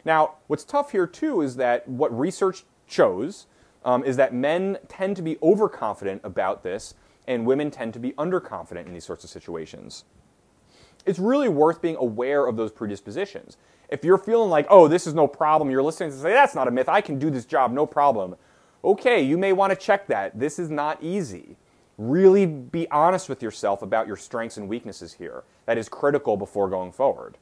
[0.05, 3.47] Now, what's tough here too is that what research shows
[3.85, 6.95] um, is that men tend to be overconfident about this
[7.27, 10.05] and women tend to be underconfident in these sorts of situations.
[11.07, 13.57] it's really worth being aware of those predispositions.
[13.89, 16.69] If you're feeling like, oh, this is no problem, you're listening to say, that's not
[16.69, 18.37] a myth, I can do this job, no problem.
[18.85, 20.39] Okay, you may want to check that.
[20.39, 21.57] This is not easy.
[21.97, 25.45] Really be honest with yourself about your strengths and weaknesses here.
[25.69, 27.37] That is critical before going forward.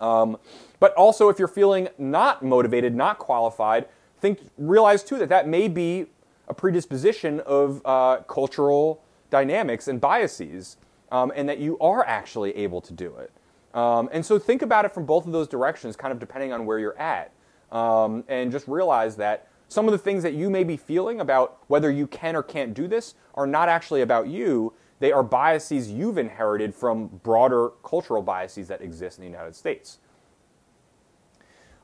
[0.00, 0.36] Um,
[0.80, 3.86] but also, if you're feeling not motivated, not qualified,
[4.20, 6.06] think realize too that that may be
[6.48, 10.76] a predisposition of uh, cultural dynamics and biases,
[11.12, 13.30] um, and that you are actually able to do it.
[13.78, 16.66] Um, and so think about it from both of those directions, kind of depending on
[16.66, 17.30] where you're at,
[17.70, 21.58] um, and just realize that some of the things that you may be feeling about
[21.68, 24.72] whether you can or can't do this are not actually about you.
[25.00, 29.98] They are biases you've inherited from broader cultural biases that exist in the United States.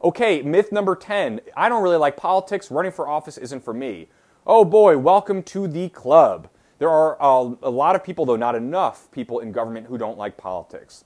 [0.04, 2.70] Okay, myth number 10 I don't really like politics.
[2.70, 4.08] Running for office isn't for me.
[4.46, 6.48] Oh boy, welcome to the club.
[6.78, 10.18] There are a, a, lot of people, though not enough people in government who don't
[10.18, 11.04] like politics.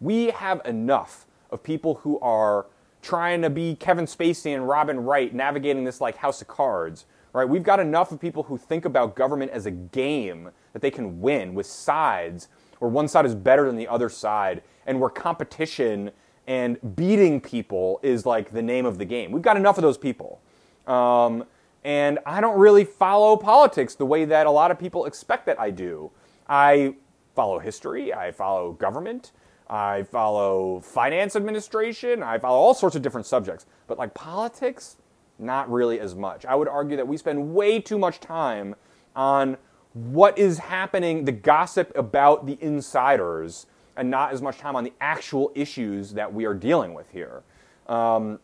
[0.00, 2.66] We have enough of people who are
[3.00, 7.46] trying to be Kevin Spacey and Robin Wright navigating this like house of cards, right?
[7.48, 11.20] We've got enough of people who think about government as a game that they can
[11.20, 16.12] win with sides where one side is better than the other side and where competition
[16.46, 19.32] and beating people is like the name of the game.
[19.32, 20.40] We've got enough of those people.
[20.86, 21.44] Um,
[21.82, 25.60] and I don't really follow politics the way that a lot of people expect that
[25.60, 26.10] I do.
[26.48, 26.94] I
[27.34, 29.32] follow history, I follow government,
[29.68, 33.66] I follow finance administration, I follow all sorts of different subjects.
[33.86, 34.96] But like politics,
[35.38, 36.44] not really as much.
[36.44, 38.74] I would argue that we spend way too much time
[39.16, 39.56] on
[39.92, 43.66] what is happening, the gossip about the insiders,
[43.96, 47.42] and not as much time on the actual issues that we are dealing with here.
[47.86, 48.40] Um,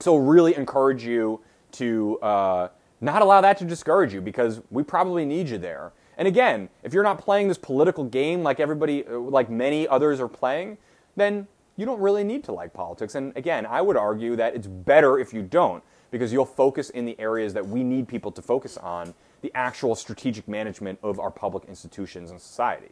[0.00, 1.40] so, really encourage you
[1.72, 2.68] to uh,
[3.00, 5.92] not allow that to discourage you because we probably need you there.
[6.18, 10.20] And again, if you're not playing this political game like everybody, uh, like many others
[10.20, 10.78] are playing,
[11.14, 11.46] then
[11.76, 13.14] you don't really need to like politics.
[13.14, 17.04] And again, I would argue that it's better if you don't because you'll focus in
[17.04, 21.30] the areas that we need people to focus on the actual strategic management of our
[21.30, 22.90] public institutions and society.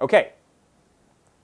[0.00, 0.32] Okay,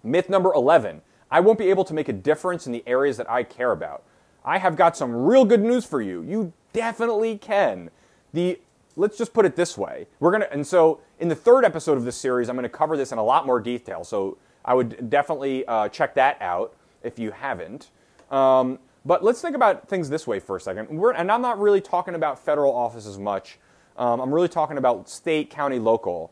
[0.03, 3.31] myth number 11 I won't be able to make a difference in the areas that
[3.31, 4.03] I care about.
[4.45, 6.23] I have got some real good news for you.
[6.23, 7.91] You definitely can.
[8.33, 8.61] The
[8.97, 10.07] let's just put it this way.
[10.21, 12.97] We're to, and so in the third episode of this series, I'm going to cover
[12.97, 14.05] this in a lot more detail.
[14.05, 17.91] So I would definitely uh, check that out if you haven't.
[18.31, 18.79] Um,
[19.09, 22.15] but let's think about things this way for a 2nd and I'm not really talking
[22.15, 23.59] about federal offices much.
[23.97, 26.31] Um, I'm really talking about state, county, local.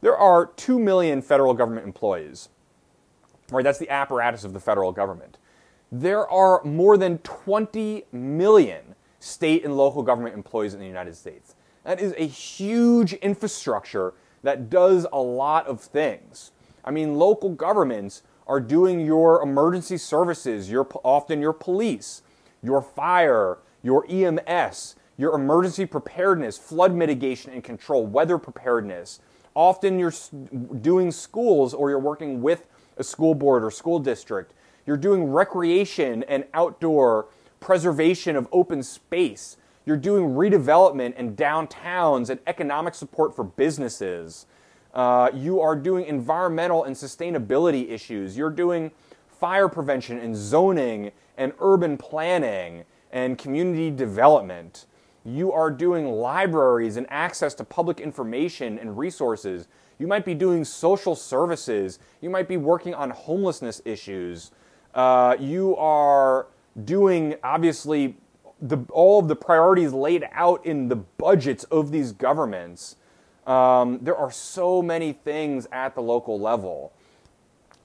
[0.00, 2.50] There are 2 million federal government employees.
[3.50, 5.38] Right, that's the apparatus of the federal government.
[5.90, 11.56] There are more than 20 million state and local government employees in the United States.
[11.82, 16.52] That is a huge infrastructure that does a lot of things.
[16.84, 22.22] I mean, local governments are doing your emergency services, your often your police,
[22.62, 29.20] your fire, your EMS, your emergency preparedness, flood mitigation and control, weather preparedness.
[29.54, 30.12] Often you're
[30.80, 32.66] doing schools or you're working with
[32.96, 34.52] a school board or school district.
[34.86, 37.26] You're doing recreation and outdoor
[37.60, 39.56] preservation of open space.
[39.86, 44.46] You're doing redevelopment and downtowns and economic support for businesses.
[44.94, 48.36] Uh, you are doing environmental and sustainability issues.
[48.36, 48.92] You're doing
[49.26, 54.86] fire prevention and zoning and urban planning and community development.
[55.24, 59.66] You are doing libraries and access to public information and resources.
[59.98, 61.98] You might be doing social services.
[62.20, 64.52] You might be working on homelessness issues.
[64.94, 66.46] Uh, you are
[66.84, 68.16] doing, obviously,
[68.60, 72.96] the, all of the priorities laid out in the budgets of these governments,
[73.46, 76.92] um, there are so many things at the local level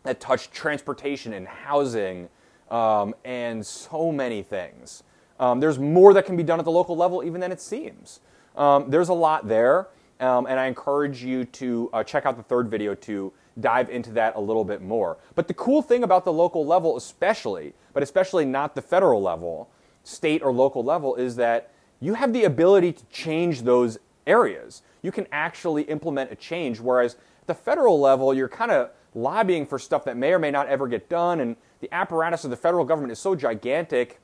[0.03, 2.30] that touch transportation and housing
[2.72, 5.03] um, and so many things.
[5.39, 8.20] Um, there's more that can be done at the local level even than it seems.
[8.55, 9.88] Um, there's a lot there,
[10.20, 14.12] um, and I encourage you to uh, check out the third video to dive into
[14.12, 15.18] that a little bit more.
[15.36, 19.70] But the cool thing about the local level, especially, but especially not the federal level,
[20.03, 24.82] state or local level is that you have the ability to change those areas.
[25.02, 29.66] You can actually implement a change, whereas at the federal level, you're kind of lobbying
[29.66, 32.58] for stuff that may or may not ever get done, and the apparatus of the
[32.58, 34.20] federal government is so gigantic,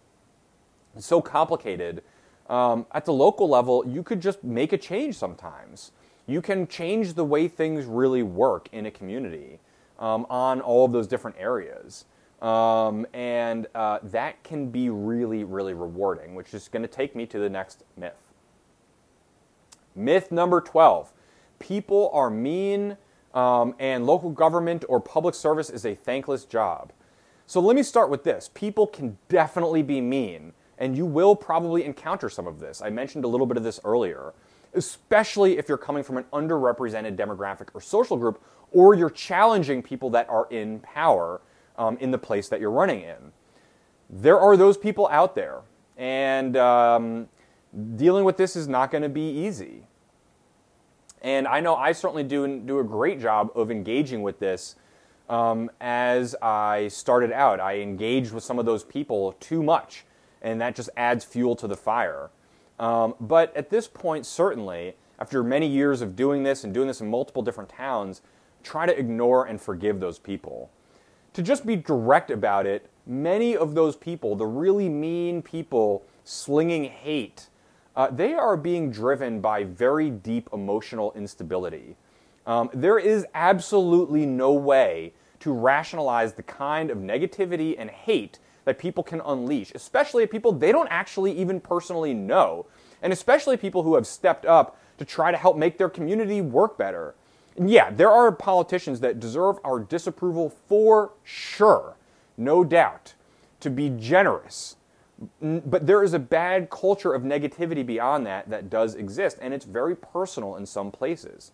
[0.94, 2.04] and so complicated.
[2.50, 5.92] Um, at the local level, you could just make a change sometimes.
[6.28, 9.60] You can change the way things really work in a community
[10.00, 12.06] um, on all of those different areas.
[12.42, 17.26] Um, and uh, that can be really, really rewarding, which is going to take me
[17.28, 18.14] to the next myth.
[19.96, 21.14] Myth number 12
[21.60, 22.98] people are mean,
[23.34, 26.94] Um, and local government or public service is a thankless job.
[27.48, 28.50] So let me start with this.
[28.54, 32.82] People can definitely be mean, and you will probably encounter some of this.
[32.82, 34.34] I mentioned a little bit of this earlier,
[34.74, 38.42] especially if you're coming from an underrepresented demographic or social group,
[38.72, 41.42] or you're challenging people that are in power
[41.78, 43.34] um, in the place that you're running in.
[44.10, 45.62] There are those people out there,
[45.98, 47.28] and um,
[47.96, 49.84] dealing with this is not going to be easy.
[51.22, 54.76] And I know I certainly do, do a great job of engaging with this.
[55.28, 60.06] Um, as I started out, I engaged with some of those people too much,
[60.42, 62.30] and that just adds fuel to the fire.
[62.80, 67.02] Um, but at this point, certainly, after many years of doing this and doing this
[67.02, 68.22] in multiple different towns,
[68.62, 70.70] try to ignore and forgive those people.
[71.34, 76.86] To just be direct about it, many of those people, the really mean people slinging
[76.86, 77.50] hate,
[77.96, 81.96] uh, they are being driven by very deep emotional instability.
[82.46, 88.80] Um, there is absolutely no way to rationalize the kind of negativity and hate that
[88.80, 92.66] people can unleash, especially people they don't actually even personally know,
[93.02, 96.78] and especially people who have stepped up to try to help make their community work
[96.78, 97.16] better.
[97.58, 101.96] And yeah, there are politicians that deserve our disapproval for sure,
[102.38, 103.14] no doubt,
[103.62, 104.75] to be generous
[105.42, 109.66] but there is a bad culture of negativity beyond that that does exist, and it's
[109.66, 111.52] very personal in some places.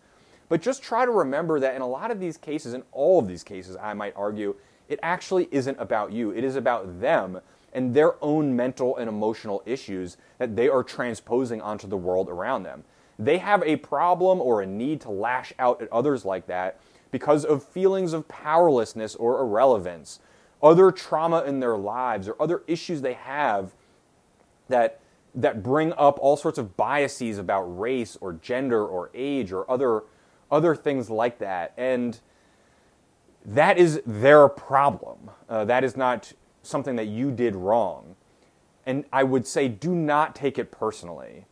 [0.48, 3.28] But just try to remember that in a lot of these cases, in all of
[3.28, 4.56] these cases, I might argue,
[4.88, 6.30] it actually isn't about you.
[6.30, 7.40] It is about them
[7.72, 12.64] and their own mental and emotional issues that they are transposing onto the world around
[12.64, 12.84] them.
[13.18, 17.44] They have a problem or a need to lash out at others like that because
[17.44, 20.18] of feelings of powerlessness or irrelevance
[20.62, 23.72] other trauma in their lives or other issues they have
[24.68, 25.00] that
[25.34, 30.02] that bring up all sorts of biases about race or gender or age or other
[30.50, 31.72] other things like that.
[31.76, 32.20] And
[33.44, 35.30] that is their problem.
[35.48, 36.32] Uh, that is not
[36.62, 38.14] something that you did wrong.
[38.84, 41.46] And i would say do not take it personally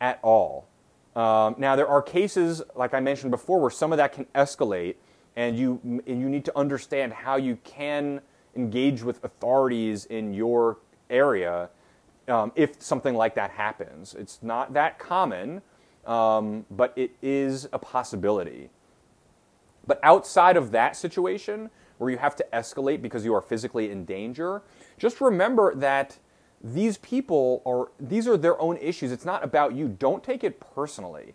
[0.00, 0.68] at all.
[1.14, 4.96] Um, now there are cases like i mentioned before where some of that can escalate
[5.36, 8.20] and you and you need to understand how you can
[8.54, 10.78] engage with authorities in your
[11.10, 11.68] area
[12.28, 14.14] um, if something like that happens.
[14.14, 15.62] It's not that common,
[16.06, 18.70] um, but it is a possibility.
[19.86, 24.04] But outside of that situation, where you have to escalate because you are physically in
[24.04, 24.62] danger,
[24.98, 26.18] just remember that
[26.62, 29.12] these people are these are their own issues.
[29.12, 29.88] It's not about you.
[29.88, 31.34] Don't take it personally.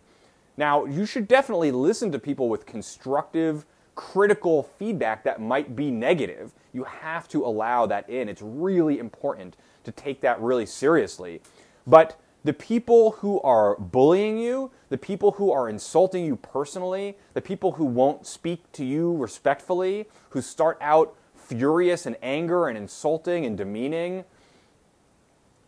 [0.58, 3.66] Now, you should definitely listen to people with constructive
[4.02, 6.54] critical feedback that might be negative.
[6.74, 8.30] You have to allow that in.
[8.30, 11.39] It's really important to take that really seriously.
[11.86, 17.41] But the people who are bullying you, the people who are insulting you personally, the
[17.41, 23.45] people who won't speak to you respectfully, who start out furious and anger and insulting
[23.45, 24.26] and demeaning,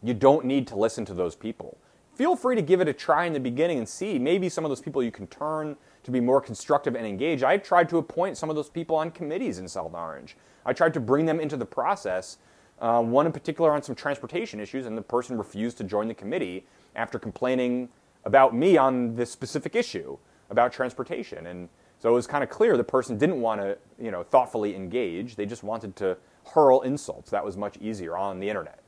[0.02, 1.78] you don't need to listen to those people.
[2.16, 4.18] Feel free to give it a try in the beginning and see.
[4.18, 7.44] Maybe some of those people you can turn to be more constructive and engaged.
[7.44, 10.36] I tried to appoint some of those people on committees in South Orange.
[10.66, 12.38] I tried to bring them into the process,
[12.80, 16.14] uh, one in particular on some transportation issues, and the person refused to join the
[16.14, 17.90] committee after complaining
[18.26, 20.18] about me on this specific issue
[20.50, 21.48] about transportation.
[21.48, 24.76] And so it was kind of clear the person didn't want to, you know, thoughtfully
[24.76, 25.36] engage.
[25.36, 26.18] They just wanted to
[26.54, 27.30] hurl insults.
[27.32, 28.80] That was much easier on the internet.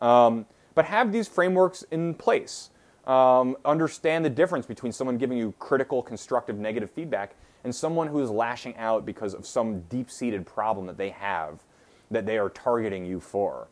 [0.00, 2.70] Um, but have these frameworks in place
[3.08, 7.34] um, understand the difference between someone giving you critical, constructive, negative feedback
[7.64, 11.60] and someone who is lashing out because of some deep seated problem that they have
[12.10, 13.68] that they are targeting you for.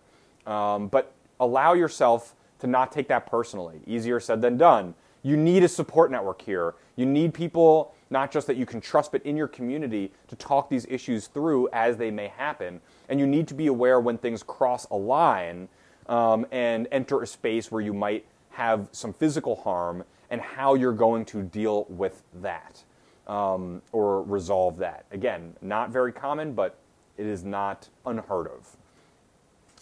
[0.47, 3.81] Um, but allow yourself to not take that personally.
[3.87, 4.95] Easier said than done.
[5.23, 6.75] You need a support network here.
[6.97, 10.71] You need people, not just that you can trust, but in your community to talk
[10.71, 12.81] these issues through as they may happen.
[13.09, 15.69] And you need to be aware when things cross a line
[16.09, 18.25] um, and enter a space where you might
[18.57, 22.83] have some physical harm and how you're going to deal with that
[23.27, 25.05] um, or resolve that.
[25.13, 26.79] Again, not very common, but
[27.19, 28.77] it is not unheard of.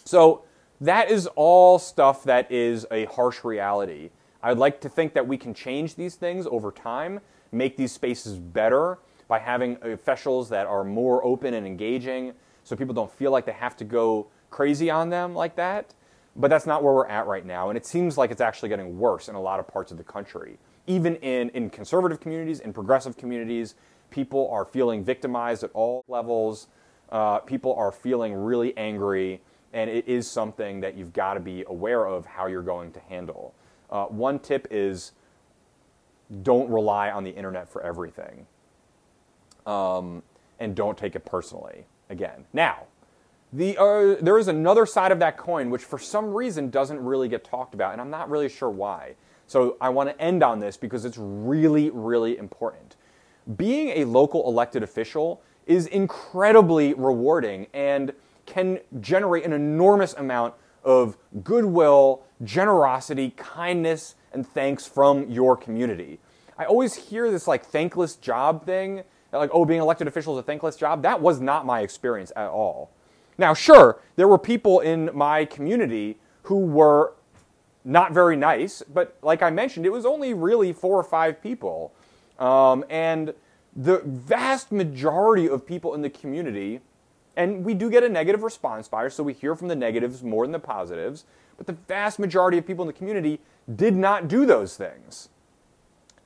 [0.05, 0.43] So,
[0.81, 4.11] that is all stuff that is a harsh reality.
[4.43, 7.21] I'd like to think that we can change these things over time,
[7.53, 8.99] make these spaces better
[9.29, 12.33] by having officials that are more open and engaging
[12.65, 15.95] so people don't feel like they have to go crazy on them like that.
[16.37, 17.71] But that's not where we're at right now.
[17.71, 20.05] And it seems like it's actually getting worse in a lot of parts of the
[20.05, 20.59] country.
[20.87, 23.77] Even in, in conservative communities, in progressive communities,
[24.11, 26.69] people are feeling victimized at all levels.
[27.11, 29.41] Uh, people are feeling really angry.
[29.73, 33.01] And it is something that you've got to be aware of how you're going to
[33.01, 33.55] handle.
[33.91, 35.13] Uh, one tip is
[36.43, 38.47] don't rely on the internet for everything.
[39.67, 40.23] um,
[40.61, 41.87] and don't take it personally.
[42.11, 42.85] Again, now
[43.55, 47.29] the, uh, there is another side of that coin which for some reason doesn't really
[47.29, 49.15] get talked about, and I'm not really sure why.
[49.47, 52.97] So I want to end on this because it's really, really important.
[53.57, 58.13] Being a local elected official is incredibly rewarding and
[58.45, 66.19] can generate an enormous amount of goodwill, generosity, kindness, and thanks from your community.
[66.59, 70.43] I always hear this like thankless job thing, like, oh, being elected official is a
[70.45, 71.03] thankless job.
[71.03, 72.91] That was not my experience at all.
[73.37, 77.15] Now, sure, there were people in my community who were
[77.85, 81.93] not very nice, but like I mentioned, it was only really four or five people.
[82.39, 83.35] Um, and
[83.77, 86.81] the vast majority of people in the community,
[87.37, 90.45] and we do get a negative response bias, so we hear from the negatives more
[90.45, 91.25] than the positives,
[91.57, 93.41] but the vast majority of people in the community
[93.75, 95.29] did not do those things.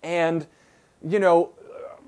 [0.02, 0.47] And,
[1.06, 1.51] you know,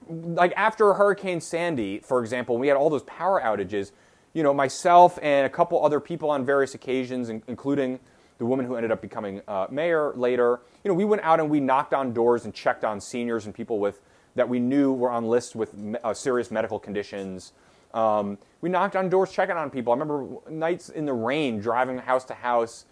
[0.08, 3.92] like after Hurricane Sandy, for example, we had all those power outages,
[4.32, 7.98] you know, myself and a couple other people on various occasions, including
[8.38, 11.50] the woman who ended up becoming uh, mayor later, you know, we went out and
[11.50, 14.00] we knocked on doors and checked on seniors and people with
[14.34, 17.52] that we knew were on lists with uh, serious medical conditions.
[17.92, 19.92] Um, we knocked on doors checking on people.
[19.92, 22.86] I remember nights in the rain driving house to house,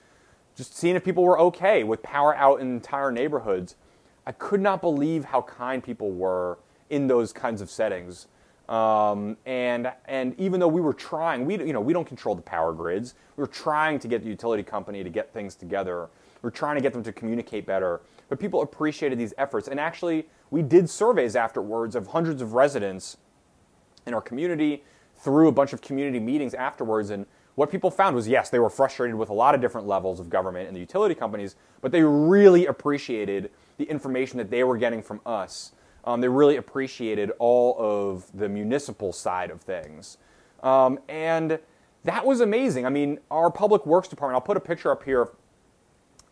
[0.56, 3.76] just seeing if people were okay with power out in entire neighborhoods.
[4.26, 6.58] I could not believe how kind people were
[6.90, 8.26] in those kinds of settings.
[8.68, 12.42] Um, and and even though we were trying, we you know we don't control the
[12.42, 13.14] power grids.
[13.36, 16.08] We were trying to get the utility company to get things together.
[16.42, 18.00] We are trying to get them to communicate better.
[18.28, 23.16] But people appreciated these efforts, and actually we did surveys afterwards of hundreds of residents
[24.06, 24.84] in our community
[25.16, 27.10] through a bunch of community meetings afterwards.
[27.10, 30.20] And what people found was yes, they were frustrated with a lot of different levels
[30.20, 34.76] of government and the utility companies, but they really appreciated the information that they were
[34.76, 35.72] getting from us
[36.08, 40.16] um, they really appreciated all of the municipal side of things.
[40.62, 41.58] Um, and
[42.04, 42.86] that was amazing.
[42.86, 45.28] I mean, our public works department, I'll put a picture up here if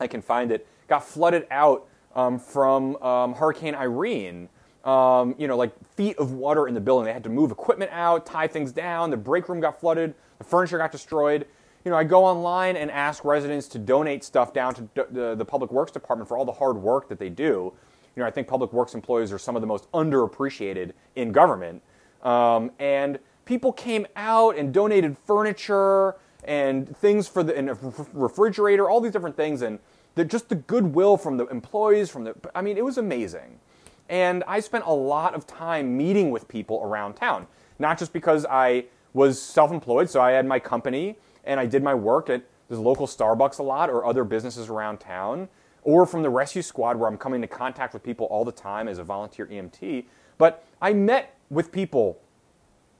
[0.00, 4.48] I can find it, got flooded out um, from um, Hurricane Irene.
[4.82, 7.06] Um, you know, like feet of water in the building.
[7.06, 9.10] They had to move equipment out, tie things down.
[9.10, 10.14] The break room got flooded.
[10.38, 11.44] The furniture got destroyed.
[11.84, 15.44] You know, I go online and ask residents to donate stuff down to the, the
[15.44, 17.74] public works department for all the hard work that they do
[18.16, 21.82] you know, I think public works employees are some of the most underappreciated in government.
[22.22, 27.78] Um, and people came out and donated furniture and things for the and a
[28.14, 29.78] refrigerator, all these different things, and
[30.14, 32.09] the, just the goodwill from the employees.
[32.09, 33.60] From the, I mean, it was amazing.
[34.09, 37.47] And I spent a lot of time meeting with people around town,
[37.78, 41.94] not just because I was self-employed, so I had my company and I did my
[41.94, 45.48] work at this local Starbucks a lot or other businesses around town
[45.86, 48.88] or from the rescue squad where I'm coming into contact with people all the time
[48.88, 50.04] as a volunteer EMT.
[50.36, 52.20] But I met with people,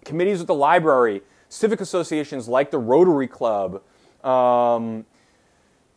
[0.04, 3.82] committees at the library, civic associations like the Rotary Club,
[4.22, 5.04] um,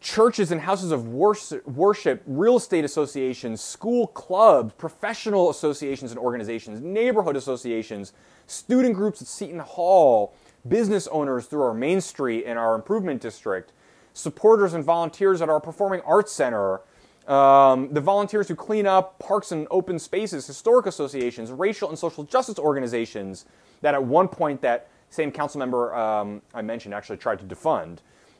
[0.02, 7.36] churches and houses of worship, real estate associations, school clubs, professional associations and organizations, neighborhood
[7.36, 8.14] associations,
[8.48, 10.34] student groups at Seton Hall,
[10.68, 13.74] business owners through our Main Street and our improvement district,
[14.20, 16.82] supporters and volunteers at our Performing Arts Center,
[17.28, 22.24] um, the volunteers who clean up parks and open spaces, historic associations, racial and social
[22.24, 23.46] justice organizations
[23.82, 28.00] that at one point that same council member um, I mentioned actually tried to defund,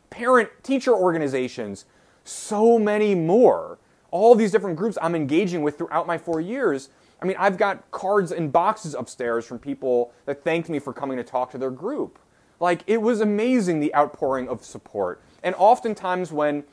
[0.10, 1.86] parent teacher organizations,
[2.24, 3.80] so many more.
[4.12, 6.90] All these different groups I'm engaging with throughout my four years.
[7.22, 11.18] I mean, I've got cards and boxes upstairs from people that thanked me for coming
[11.18, 12.20] to talk to their group.
[12.60, 15.22] Like, it was amazing the outpouring of support.
[15.44, 16.64] And oftentimes, when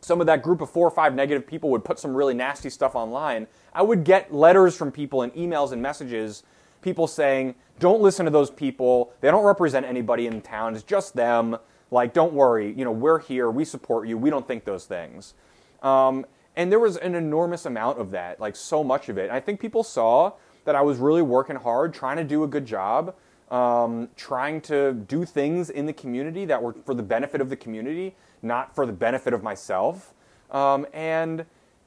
[0.00, 2.68] some of that group of four or five negative people would put some really nasty
[2.70, 6.42] stuff online, I would get letters from people and emails and messages,
[6.82, 9.12] people saying, don't listen to those people.
[9.20, 10.74] They don't represent anybody in town.
[10.74, 11.56] It's just them.
[11.90, 12.72] Like, don't worry.
[12.72, 13.50] You know, we're here.
[13.50, 14.18] We support you.
[14.18, 15.34] We don't think those things.
[15.82, 16.26] Um,
[16.56, 19.24] and there was an enormous amount of that, like so much of it.
[19.24, 20.32] And I think people saw
[20.64, 23.14] that I was really working hard, trying to do a good job
[23.52, 27.56] um, trying to do things in the community that were for the benefit of the
[27.56, 30.14] community, not for the benefit of myself.
[30.50, 31.44] Um, and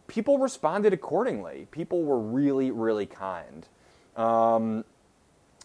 [0.07, 1.67] people responded accordingly.
[1.71, 3.67] People were really, really kind.
[4.15, 4.85] Um,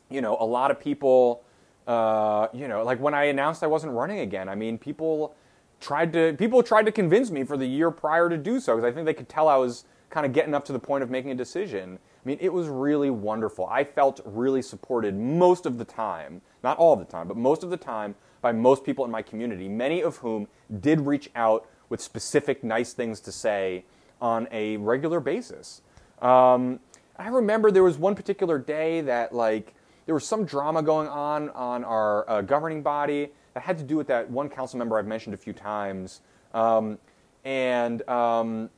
[0.08, 1.42] you know, a lot of people,
[1.86, 5.34] uh, you know, like when I announced I wasn't running again, I mean, people
[5.80, 8.90] tried to people tried to convince me for the year prior to do so because
[8.90, 11.10] I think they could tell I was kind of getting up to the point of
[11.10, 11.98] making a decision.
[12.22, 13.66] I mean, it was really wonderful.
[13.66, 17.70] I felt really supported most of the time, not all the time, but most of
[17.70, 20.46] the time by most people in my community, many of whom
[20.80, 23.84] did reach out with specific nice things to say
[24.20, 25.80] on a regular basis.
[26.20, 26.80] Um,
[27.16, 29.74] I remember there was one particular day that like
[30.06, 33.96] there was some drama going on on our uh, governing body that had to do
[33.96, 36.20] with that one council member I've mentioned a few times,
[36.54, 36.98] um,
[37.44, 38.70] and um,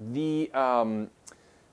[0.00, 1.10] the um,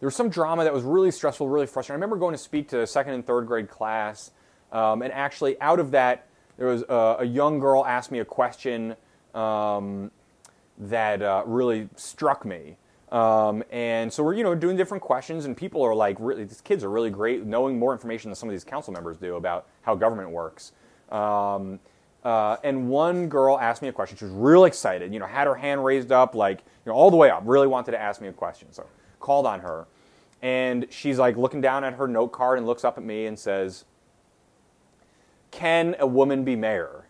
[0.04, 1.94] there was some drama that was really stressful, really frustrating.
[1.94, 4.32] I remember going to speak to a second and third grade class,
[4.74, 6.28] um, and actually out of that,
[6.58, 8.98] there was a, a young girl asked me a question
[9.34, 10.12] um,
[10.78, 12.76] that uh, really struck me.
[13.14, 16.60] Um, and so we're you know doing different questions, and people are like, really, these
[16.60, 19.68] kids are really great, knowing more information than some of these council members do about
[19.84, 20.74] how government works.
[21.14, 21.80] Um,
[22.26, 24.18] uh, and one girl asked me a question.
[24.18, 27.10] She was really excited, you know, had her hand raised up, like you know, all
[27.10, 27.44] the way up.
[27.46, 28.68] Really wanted to ask me a question.
[28.74, 28.86] So
[29.22, 29.88] called on her,
[30.44, 33.40] and she's like looking down at her note card and looks up at me and
[33.40, 33.86] says,
[35.50, 37.06] "Can a woman be mayor?"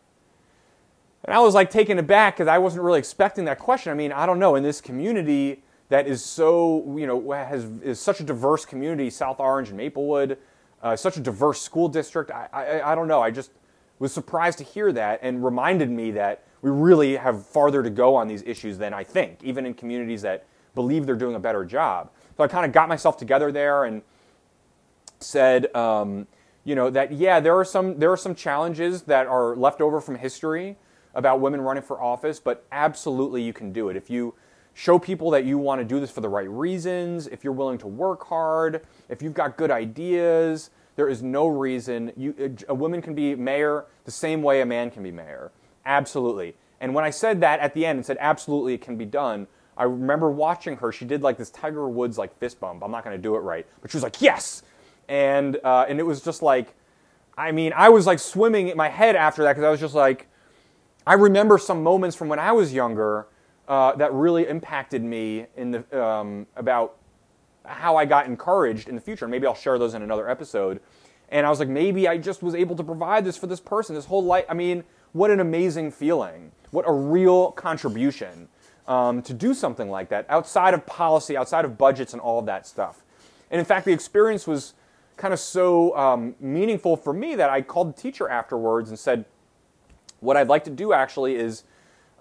[1.26, 3.92] And I was like taken aback because I wasn't really expecting that question.
[3.92, 8.00] I mean, I don't know in this community that is so you know has is
[8.00, 10.38] such a diverse community, South Orange and Maplewood,
[10.84, 12.30] uh, such a diverse school district.
[12.30, 13.22] I, I I don't know.
[13.22, 13.50] I just
[13.98, 18.16] was surprised to hear that and reminded me that we really have farther to go
[18.16, 20.46] on these issues than I think, even in communities that
[20.76, 22.12] believe they're doing a better job.
[22.38, 24.02] So I kind of got myself together there and
[25.20, 26.28] said, um,
[26.64, 30.00] you know, that yeah, there are some there are some challenges that are left over
[30.02, 30.78] from history
[31.14, 34.34] about women running for office, but absolutely you can do it if you
[34.74, 37.78] show people that you want to do this for the right reasons, if you're willing
[37.78, 43.02] to work hard, if you've got good ideas, there is no reason you, a woman
[43.02, 45.52] can be mayor the same way a man can be mayor.
[45.86, 46.56] Absolutely.
[46.80, 49.48] And when I said that at the end and said absolutely it can be done,
[49.78, 50.92] I remember watching her.
[50.92, 52.84] She did like this Tiger Woods like fist bump.
[52.84, 54.64] I'm not going to do it right, but she was like yes,
[55.08, 56.74] and uh, and it was just like,
[57.38, 59.96] I mean, I was like swimming in my head after that because I was just
[59.96, 60.28] like,
[61.06, 63.28] I remember some moments from when I was younger
[63.68, 66.98] uh, that really impacted me in the um, about
[67.66, 69.28] how I got encouraged in the future.
[69.28, 70.82] Maybe I'll share those in another episode.
[71.30, 73.96] And I was like, maybe I just was able to provide this for this person,
[73.96, 74.46] this whole life.
[74.50, 74.84] I mean,
[75.14, 76.52] what an amazing feeling!
[76.72, 78.50] What a real contribution
[78.88, 82.46] um, to do something like that outside of policy, outside of budgets, and all of
[82.46, 83.04] that stuff.
[83.52, 84.74] And in fact, the experience was
[85.16, 89.26] kind of so um, meaningful for me that I called the teacher afterwards and said,
[90.20, 91.64] what I'd like to do actually is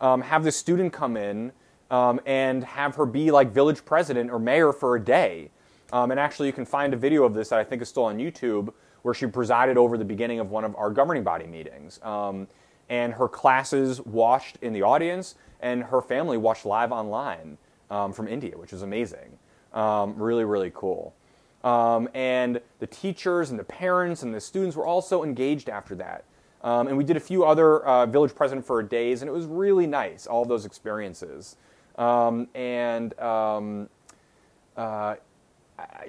[0.01, 1.53] um, have this student come in
[1.91, 5.51] um, and have her be like village president or mayor for a day.
[5.93, 8.05] Um, and actually, you can find a video of this that I think is still
[8.05, 8.73] on YouTube
[9.03, 12.01] where she presided over the beginning of one of our governing body meetings.
[12.03, 12.49] Um,
[12.89, 17.57] and her classes watched in the audience, and her family watched live online
[17.91, 19.39] um, from India, which is amazing.
[19.73, 21.15] Um, really, really cool.
[21.65, 26.25] and the teachers and the parents and the students were also engaged after that.
[26.63, 29.47] Um, and we did a few other uh, village president for days, and it was
[29.47, 31.57] really nice, all those experiences.
[31.99, 33.89] Um, and um,
[34.77, 35.17] uh,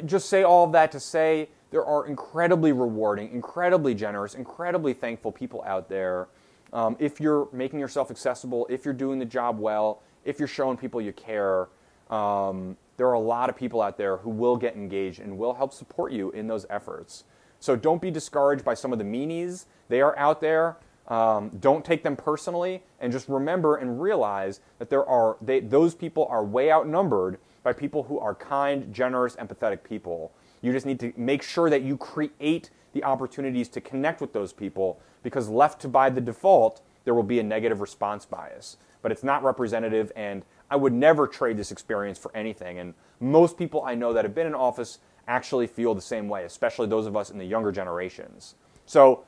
[0.06, 5.32] just say all of that to say there are incredibly rewarding, incredibly generous, incredibly thankful
[5.32, 6.28] people out there.
[6.74, 10.76] Um, if you're making yourself accessible, if you're doing the job well, if you're showing
[10.76, 11.70] people you care,
[12.10, 15.54] um, there are a lot of people out there who will get engaged and will
[15.54, 17.24] help support you in those efforts.
[17.60, 19.66] So don't be discouraged by some of the meanies.
[19.88, 20.78] They are out there.
[21.08, 25.94] Um, don't take them personally, and just remember and realize that there are they, those
[25.94, 30.32] people are way outnumbered by people who are kind, generous, empathetic people.
[30.62, 34.54] You just need to make sure that you create the opportunities to connect with those
[34.54, 38.78] people, because left to by the default, there will be a negative response bias.
[39.02, 42.80] But it's not representative, and I would never trade this experience for anything.
[42.80, 46.44] And most people I know that have been in office actually feel the same way,
[46.44, 48.56] especially those of us in the younger generations.
[48.86, 49.24] So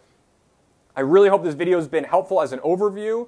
[0.96, 3.28] I really hope this video has been helpful as an overview.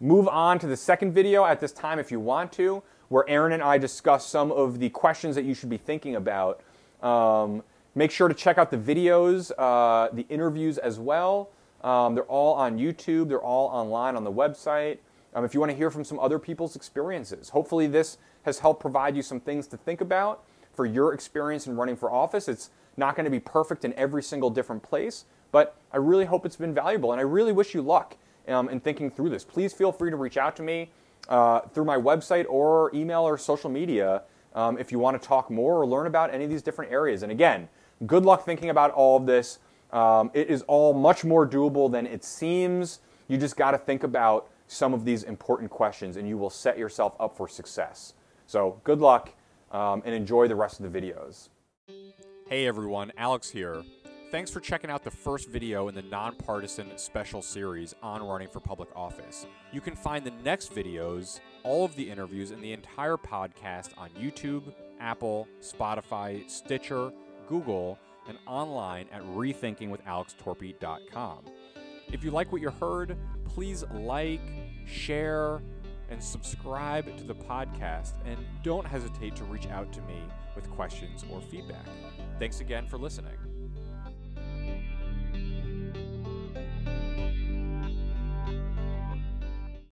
[0.00, 3.52] Move on to the second video at this time if you want to, where Aaron
[3.52, 6.62] and I discuss some of the questions that you should be thinking about.
[7.02, 7.62] Um,
[7.94, 11.50] make sure to check out the videos, uh, the interviews as well.
[11.82, 14.98] Um, they're all on YouTube, they're all online on the website.
[15.34, 18.80] Um, if you want to hear from some other people's experiences, hopefully, this has helped
[18.80, 22.48] provide you some things to think about for your experience in running for office.
[22.48, 26.46] It's not going to be perfect in every single different place, but I really hope
[26.46, 28.16] it's been valuable, and I really wish you luck
[28.48, 29.44] um, in thinking through this.
[29.44, 30.90] Please feel free to reach out to me
[31.28, 34.22] uh, through my website or email or social media
[34.54, 37.22] um, if you want to talk more or learn about any of these different areas.
[37.22, 37.68] And again,
[38.06, 39.58] good luck thinking about all of this.
[39.92, 43.00] Um, it is all much more doable than it seems.
[43.28, 46.78] You just got to think about some of these important questions, and you will set
[46.78, 48.14] yourself up for success.
[48.46, 49.34] So, good luck
[49.70, 51.48] um, and enjoy the rest of the videos.
[52.46, 53.82] Hey everyone, Alex here.
[54.30, 58.60] Thanks for checking out the first video in the nonpartisan special series on running for
[58.60, 59.46] public office.
[59.72, 64.10] You can find the next videos, all of the interviews, and the entire podcast on
[64.10, 67.12] YouTube, Apple, Spotify, Stitcher,
[67.48, 67.98] Google,
[68.28, 71.44] and online at rethinkingwithalextorpey.com.
[72.12, 74.40] If you like what you heard, please like,
[74.86, 75.60] share,
[76.10, 80.20] and subscribe to the podcast, and don't hesitate to reach out to me
[80.54, 81.86] with questions or feedback.
[82.38, 83.38] Thanks again for listening.